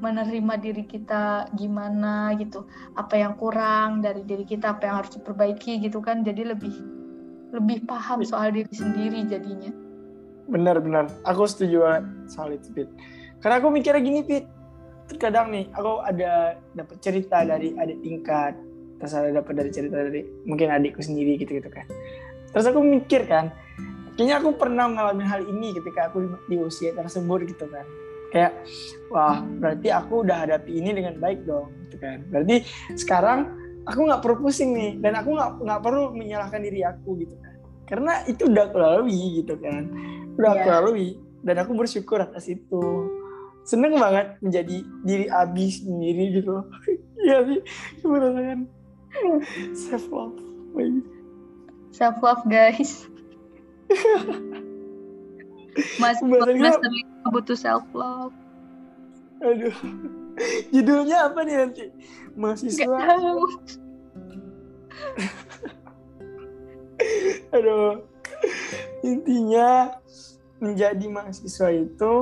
menerima 0.00 0.54
diri 0.60 0.84
kita 0.88 1.48
gimana 1.56 2.32
gitu. 2.40 2.64
Apa 2.96 3.20
yang 3.20 3.36
kurang 3.36 4.00
dari 4.00 4.24
diri 4.24 4.44
kita, 4.48 4.76
apa 4.76 4.88
yang 4.88 4.96
harus 5.04 5.12
diperbaiki 5.16 5.80
gitu 5.80 6.00
kan. 6.00 6.24
Jadi 6.24 6.44
lebih 6.44 6.72
lebih 7.50 7.86
paham 7.86 8.22
soal 8.22 8.54
diri 8.54 8.70
sendiri 8.70 9.26
jadinya. 9.26 9.72
benar-benar 10.50 11.06
aku 11.22 11.46
setuju 11.46 11.86
banget 11.86 12.04
soal 12.26 12.50
itu 12.50 12.74
Pit. 12.74 12.88
Karena 13.38 13.62
aku 13.62 13.70
mikirnya 13.70 14.02
gini 14.02 14.20
Pit. 14.26 14.44
Terkadang 15.06 15.54
nih 15.54 15.70
aku 15.74 16.02
ada 16.02 16.58
dapat 16.74 16.96
cerita 16.98 17.46
dari 17.46 17.74
adik 17.78 18.02
tingkat 18.02 18.54
terus 18.98 19.14
ada 19.16 19.30
dapat 19.30 19.54
dari 19.56 19.70
cerita 19.70 19.96
dari 19.96 20.22
mungkin 20.44 20.74
adikku 20.74 21.00
sendiri 21.00 21.38
gitu 21.38 21.54
gitu 21.62 21.70
kan. 21.70 21.86
Terus 22.50 22.66
aku 22.66 22.82
mikir 22.82 23.30
kan 23.30 23.54
kayaknya 24.18 24.42
aku 24.42 24.58
pernah 24.58 24.90
mengalami 24.90 25.24
hal 25.24 25.46
ini 25.46 25.72
ketika 25.72 26.10
aku 26.10 26.28
di 26.50 26.58
usia 26.58 26.92
tersebut 26.92 27.46
gitu 27.46 27.70
kan. 27.70 27.86
Kayak 28.30 28.52
wah 29.10 29.42
berarti 29.42 29.88
aku 29.90 30.22
udah 30.26 30.46
hadapi 30.46 30.70
ini 30.78 30.94
dengan 30.94 31.18
baik 31.18 31.46
dong 31.46 31.70
gitu 31.86 31.96
kan. 32.02 32.26
Berarti 32.30 32.66
sekarang 32.98 33.59
aku 33.90 34.06
nggak 34.06 34.22
perlu 34.22 34.36
pusing 34.40 34.70
nih 34.70 34.92
dan 35.02 35.18
aku 35.18 35.34
nggak 35.34 35.50
nggak 35.58 35.80
perlu 35.82 36.14
menyalahkan 36.14 36.62
diri 36.62 36.86
aku 36.86 37.18
gitu 37.18 37.34
kan 37.42 37.54
karena 37.84 38.22
itu 38.24 38.46
udah 38.46 38.70
aku 38.70 38.76
lalui 38.78 39.42
gitu 39.42 39.58
kan 39.58 39.90
udah 40.38 40.50
aku 40.54 40.62
Iya. 40.64 40.74
lalui 40.78 41.08
dan 41.42 41.56
aku 41.58 41.74
bersyukur 41.74 42.22
atas 42.22 42.46
itu 42.46 42.82
seneng 43.62 43.98
banget 43.98 44.38
menjadi 44.38 44.76
diri 45.02 45.26
Abi 45.26 45.66
sendiri 45.68 46.38
gitu 46.38 46.62
iya 47.20 47.42
sih 47.42 47.60
merasakan 48.06 48.70
self 49.74 50.06
love 50.08 50.38
Self 51.90 52.22
love 52.22 52.46
guys. 52.46 53.10
Semester 55.98 56.86
lima 56.88 57.26
butuh 57.28 57.58
self 57.58 57.82
love. 57.90 58.30
aduh 59.40 59.74
judulnya 60.72 61.16
apa 61.26 61.38
nih 61.42 61.56
nanti 61.58 61.84
Gak 61.86 62.36
mahasiswa 62.36 62.86
tahu. 62.86 63.40
aduh 67.50 68.04
intinya 69.02 69.90
menjadi 70.58 71.06
mahasiswa 71.06 71.68
itu 71.72 72.12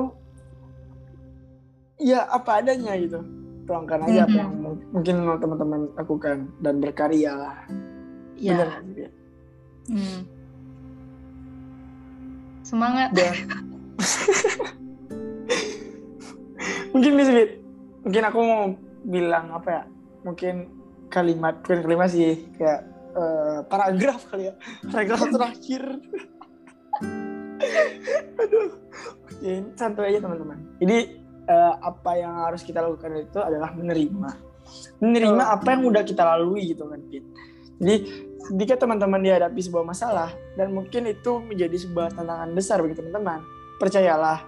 ya 1.97 2.25
apa 2.25 2.57
adanya 2.57 2.95
gitu 2.95 3.19
tuangkan 3.65 4.01
aja 4.01 4.23
apa 4.23 4.25
Mhm. 4.25 4.33
yang 4.33 4.51
mu- 4.55 4.83
mungkin 4.91 5.15
teman-teman 5.35 5.81
lakukan 5.93 6.35
dan 6.59 6.73
berkarya 6.77 7.31
lah 7.35 7.55
Ya. 8.35 8.81
Fit? 8.89 9.11
Hmm. 9.85 10.19
Semangat. 12.63 13.11
dan 13.11 13.35
mungkin 16.91 17.11
bisa. 17.13 17.31
Mungkin 18.05 18.23
aku 18.25 18.39
mau 18.39 18.63
bilang 19.05 19.51
apa 19.55 19.69
ya? 19.69 19.83
Mungkin 20.27 20.55
kalimat 21.09 21.63
bukan 21.65 21.79
kalimat 21.81 22.09
sih 22.11 22.47
kayak 22.59 22.81
eh, 23.15 23.59
paragraf 23.67 24.21
kali 24.29 24.51
ya. 24.51 24.53
Paragraf 24.87 25.21
terakhir. 25.35 25.83
Aduh 28.39 28.69
oke 29.27 29.51
santai 29.79 30.15
aja 30.15 30.19
teman-teman. 30.23 30.59
Jadi 30.79 30.97
eh, 31.47 31.73
apa 31.79 32.11
yang 32.19 32.33
harus 32.45 32.61
kita 32.63 32.83
lakukan 32.83 33.15
itu 33.19 33.39
adalah 33.39 33.71
menerima. 33.73 34.49
Menerima 35.01 35.43
Betul. 35.43 35.55
apa 35.55 35.67
yang 35.73 35.81
udah 35.89 36.03
kita 36.05 36.21
lalui 36.21 36.77
gitu 36.77 36.85
kan 36.85 37.01
Fit. 37.09 37.25
jadi 37.79 37.95
jika 38.59 38.75
teman-teman 38.75 39.21
dihadapi 39.23 39.59
sebuah 39.61 39.85
masalah 39.87 40.29
dan 40.57 40.75
mungkin 40.75 41.07
itu 41.07 41.39
menjadi 41.43 41.77
sebuah 41.79 42.15
tantangan 42.15 42.49
besar 42.55 42.83
bagi 42.83 42.97
teman-teman 42.97 43.39
percayalah 43.79 44.43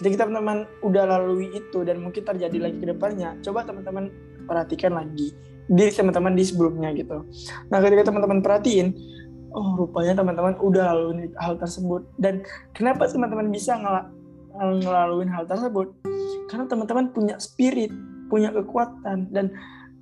ketika 0.00 0.24
teman-teman 0.24 0.64
udah 0.80 1.04
lalui 1.04 1.52
itu 1.52 1.84
dan 1.84 2.00
mungkin 2.00 2.24
terjadi 2.24 2.56
lagi 2.56 2.80
ke 2.80 2.88
depannya 2.88 3.36
coba 3.44 3.68
teman-teman 3.68 4.08
perhatikan 4.48 4.96
lagi 4.96 5.36
diri 5.70 5.92
teman-teman 5.92 6.34
di 6.34 6.42
sebelumnya 6.42 6.90
gitu. 6.96 7.22
Nah 7.68 7.78
ketika 7.78 8.10
teman-teman 8.10 8.42
perhatiin 8.42 8.96
oh 9.54 9.74
rupanya 9.78 10.18
teman-teman 10.18 10.54
udah 10.58 10.94
lalui 10.94 11.30
hal 11.38 11.58
tersebut. 11.58 12.06
Dan 12.18 12.42
kenapa 12.74 13.06
teman-teman 13.10 13.50
bisa 13.50 13.78
ngel- 13.78 14.10
ngelaluin 14.82 15.30
hal 15.30 15.46
tersebut? 15.46 15.94
Karena 16.50 16.66
teman-teman 16.66 17.10
punya 17.14 17.36
spirit 17.42 17.90
punya 18.30 18.54
kekuatan. 18.54 19.30
Dan 19.30 19.54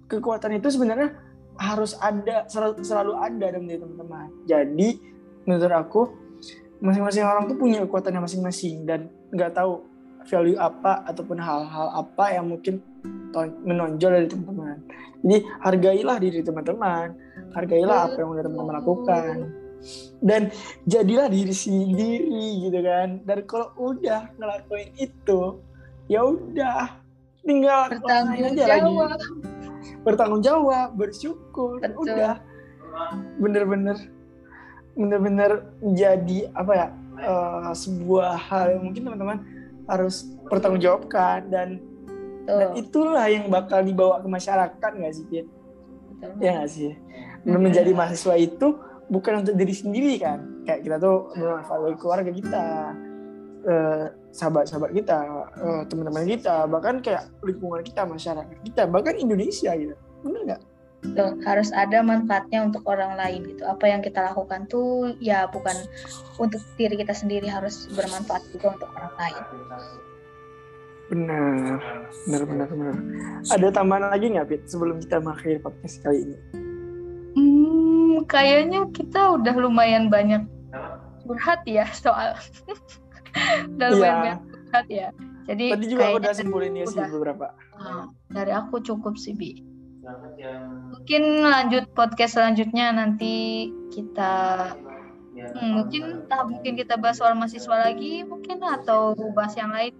kekuatan 0.08 0.56
itu 0.56 0.68
sebenarnya 0.72 1.16
harus 1.58 1.96
ada 1.98 2.46
selalu, 2.46 2.80
selalu 2.84 3.12
ada 3.18 3.46
dalam 3.50 3.66
diri 3.66 3.80
teman-teman. 3.80 4.28
Jadi 4.44 4.88
menurut 5.48 5.72
aku 5.74 6.00
masing-masing 6.78 7.24
orang 7.26 7.50
tuh 7.50 7.56
punya 7.56 7.82
kekuatannya 7.84 8.20
masing-masing. 8.24 8.84
Dan 8.84 9.08
nggak 9.32 9.52
tahu 9.56 9.84
value 10.28 10.60
apa 10.60 11.04
ataupun 11.08 11.40
hal-hal 11.40 11.88
apa 11.96 12.24
yang 12.36 12.52
mungkin 12.52 12.84
menonjol 13.64 14.10
dari 14.12 14.28
teman-teman. 14.28 14.76
Jadi 15.24 15.38
hargailah 15.64 16.16
diri 16.20 16.40
teman-teman, 16.44 17.06
hargailah 17.56 18.12
apa 18.12 18.16
yang 18.20 18.30
udah 18.36 18.44
teman-teman 18.44 18.74
lakukan. 18.82 19.34
Dan 20.18 20.50
jadilah 20.90 21.30
diri 21.30 21.54
sendiri 21.54 22.66
gitu 22.66 22.78
kan. 22.82 23.22
Dan 23.22 23.38
kalau 23.46 23.70
udah 23.78 24.30
ngelakuin 24.36 24.90
itu, 24.98 25.62
ya 26.10 26.26
udah 26.26 26.98
tinggal 27.46 27.88
Bertanggung 27.88 28.42
aja 28.42 28.64
lagi. 28.66 28.82
jawab. 28.84 29.18
Bertanggung 30.02 30.42
jawab, 30.42 30.88
bersyukur, 30.98 31.78
dan 31.80 31.94
Betul. 31.94 32.14
udah 32.14 32.34
bener-bener 33.38 33.96
bener-bener 34.98 35.70
jadi 35.94 36.50
apa 36.58 36.72
ya 36.74 36.88
eh, 37.18 37.72
sebuah 37.74 38.38
hal 38.38 38.78
yang 38.78 38.82
mungkin 38.86 39.02
teman-teman 39.04 39.38
harus 39.88 40.30
pertanggungjawabkan 40.48 41.48
dan 41.48 41.68
dan 42.48 42.72
itulah 42.80 43.28
yang 43.28 43.52
bakal 43.52 43.84
dibawa 43.84 44.24
ke 44.24 44.28
masyarakat 44.28 44.90
nggak 44.96 45.12
sih 45.12 45.24
betul. 45.28 46.30
Ya 46.40 46.50
nggak 46.58 46.70
sih? 46.72 46.92
Dan 47.44 47.60
menjadi 47.60 47.90
mahasiswa 47.92 48.34
itu 48.40 48.80
bukan 49.12 49.44
untuk 49.44 49.54
diri 49.54 49.74
sendiri 49.76 50.16
kan? 50.16 50.64
Kayak 50.64 50.80
kita 50.84 50.96
tuh 50.96 51.16
bermanfaat 51.36 51.80
bagi 51.84 51.98
keluarga 52.00 52.32
kita, 52.32 52.64
eh, 53.68 54.04
sahabat-sahabat 54.32 54.90
kita, 54.96 55.18
eh, 55.60 55.82
teman-teman 55.92 56.24
kita, 56.24 56.56
bahkan 56.68 56.94
kayak 57.04 57.28
lingkungan 57.44 57.80
kita, 57.84 58.02
masyarakat 58.08 58.56
kita, 58.64 58.82
bahkan 58.88 59.14
Indonesia 59.16 59.72
gitu. 59.76 59.94
Bener 60.24 60.40
nggak? 60.48 60.62
Betul. 60.98 61.38
harus 61.46 61.70
ada 61.70 62.02
manfaatnya 62.02 62.66
untuk 62.66 62.82
orang 62.84 63.14
lain 63.14 63.46
gitu. 63.46 63.62
Apa 63.62 63.86
yang 63.86 64.02
kita 64.02 64.18
lakukan 64.34 64.66
tuh 64.66 65.14
ya 65.22 65.46
bukan 65.46 65.74
untuk 66.42 66.58
diri 66.74 66.98
kita 66.98 67.14
sendiri 67.14 67.46
harus 67.46 67.86
bermanfaat 67.94 68.42
juga 68.50 68.74
untuk 68.74 68.90
orang 68.98 69.14
lain. 69.14 69.42
Benar, 71.08 71.78
benar, 72.28 72.42
benar, 72.44 72.66
benar. 72.68 72.94
Ada 73.48 73.66
tambahan 73.72 74.12
lagi 74.12 74.26
nggak, 74.28 74.46
Fit, 74.50 74.62
sebelum 74.68 75.00
kita 75.00 75.24
mengakhiri 75.24 75.56
podcast 75.62 76.04
kali 76.04 76.20
ini? 76.20 76.36
Hmm, 77.32 78.14
kayaknya 78.28 78.84
kita 78.92 79.40
udah 79.40 79.54
lumayan 79.56 80.12
banyak 80.12 80.44
curhat 81.24 81.64
ya 81.64 81.88
soal 81.94 82.36
udah 83.78 83.88
lumayan 83.94 84.12
Iya. 84.12 84.20
banyak 84.20 84.38
curhat 84.52 84.86
ya. 84.90 85.08
Jadi 85.48 85.66
Tadi 85.72 85.86
juga 85.88 86.02
aku 86.12 86.18
udah 86.20 86.32
simpulin 86.36 86.76
ya 86.76 86.84
sih 86.84 87.00
beberapa. 87.08 87.56
Ah, 87.72 88.04
dari 88.28 88.52
aku 88.52 88.84
cukup 88.84 89.16
sih 89.16 89.32
Bi. 89.32 89.64
Mungkin 90.94 91.22
lanjut 91.44 91.84
podcast 91.92 92.40
selanjutnya 92.40 92.96
nanti 92.96 93.68
kita 93.92 94.34
hmm, 95.36 95.70
mungkin 95.74 96.02
entah 96.24 96.42
mungkin 96.48 96.72
kita 96.76 96.96
bahas 96.96 97.20
soal 97.20 97.36
mahasiswa 97.36 97.76
lagi 97.76 98.24
mungkin 98.24 98.62
atau 98.64 99.12
bahas 99.36 99.54
yang 99.56 99.72
lain. 99.72 99.92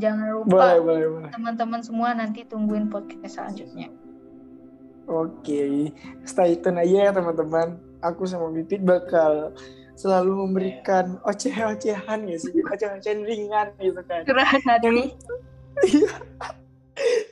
Jangan 0.00 0.26
lupa 0.40 0.80
boleh, 0.80 1.06
boleh. 1.10 1.30
teman-teman 1.34 1.80
semua 1.84 2.16
nanti 2.16 2.46
tungguin 2.48 2.88
podcast 2.88 3.38
selanjutnya. 3.38 3.92
Oke, 5.10 5.90
stay 6.22 6.54
tune 6.62 6.78
aja 6.78 7.10
ya 7.10 7.12
teman-teman. 7.12 7.76
Aku 8.00 8.24
sama 8.24 8.48
Bipit 8.54 8.80
bakal 8.80 9.52
selalu 9.98 10.48
memberikan 10.48 11.20
oceh-ocehan 11.26 12.24
ya 12.24 12.38
sih, 12.40 12.62
oceh-ocehan 12.64 13.26
ringan 13.26 13.74
gitu 13.82 14.00
kan. 14.06 14.24
Curhat 14.24 14.62
hati. 14.64 14.86
Yang. 14.86 15.18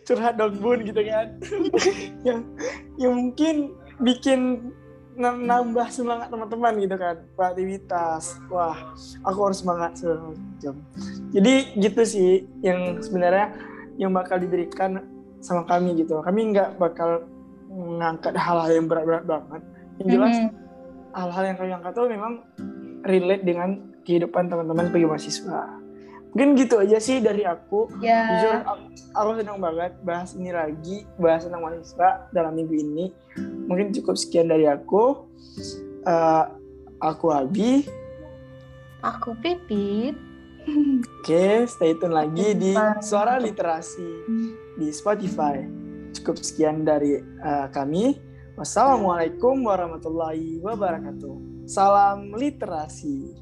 Curhat 0.09 0.41
dong 0.41 0.57
bun 0.57 0.81
gitu 0.89 1.05
kan. 1.05 1.37
yang 2.25 2.41
yang 3.03 3.13
mungkin 3.13 3.77
bikin 4.01 4.73
nam- 5.21 5.45
nambah 5.45 5.93
semangat 5.93 6.33
teman-teman 6.33 6.81
gitu 6.81 6.97
kan. 6.97 7.17
Kreativitas. 7.37 8.41
Wah 8.49 8.97
aku 9.21 9.39
harus 9.45 9.61
semangat 9.61 10.01
macam. 10.01 10.75
Jadi 11.29 11.55
gitu 11.77 12.03
sih 12.09 12.49
yang 12.65 13.05
sebenarnya 13.05 13.53
yang 14.01 14.17
bakal 14.17 14.41
diberikan 14.41 15.05
sama 15.45 15.69
kami 15.69 15.93
gitu. 16.01 16.25
Kami 16.25 16.57
nggak 16.57 16.81
bakal 16.81 17.29
mengangkat 17.69 18.33
hal-hal 18.33 18.73
yang 18.73 18.89
berat-berat 18.89 19.29
banget. 19.29 19.63
Yang 20.01 20.09
jelas 20.09 20.35
Mhm. 20.41 20.51
hal-hal 21.13 21.45
yang 21.45 21.57
kami 21.61 21.71
angkat 21.77 21.93
tuh 21.93 22.07
memang 22.09 22.33
relate 23.05 23.45
dengan 23.45 23.69
kehidupan 24.09 24.49
teman-teman 24.49 24.89
sebagai 24.89 25.09
mahasiswa 25.13 25.63
mungkin 26.33 26.55
gitu 26.61 26.81
aja 26.81 26.99
sih 27.01 27.19
dari 27.19 27.45
aku. 27.45 27.89
Ya. 28.05 28.25
jujur 28.31 28.55
aku, 28.65 28.85
aku 29.17 29.31
senang 29.41 29.59
banget 29.59 29.93
bahas 30.05 30.31
ini 30.37 30.51
lagi 30.53 31.05
bahas 31.17 31.45
tentang 31.49 31.65
mahasiswa 31.65 32.29
dalam 32.33 32.53
minggu 32.57 32.75
ini. 32.77 33.07
Mungkin 33.69 33.93
cukup 33.97 34.17
sekian 34.19 34.49
dari 34.49 34.69
aku. 34.69 35.29
Eh, 36.05 36.45
aku 37.01 37.27
Abi. 37.33 37.85
Aku 39.03 39.35
Pipit. 39.39 40.17
oke 41.25 41.65
stay 41.65 41.97
tune 41.97 42.13
lagi 42.13 42.53
di 42.53 42.77
suara 43.01 43.41
literasi 43.41 44.09
di 44.77 44.89
Spotify. 44.93 45.65
Cukup 46.13 46.41
sekian 46.41 46.85
dari 46.85 47.21
eh, 47.21 47.67
kami. 47.73 48.21
Wassalamualaikum 48.59 49.55
warahmatullahi 49.63 50.59
wabarakatuh. 50.59 51.63
Salam 51.69 52.35
literasi 52.35 53.39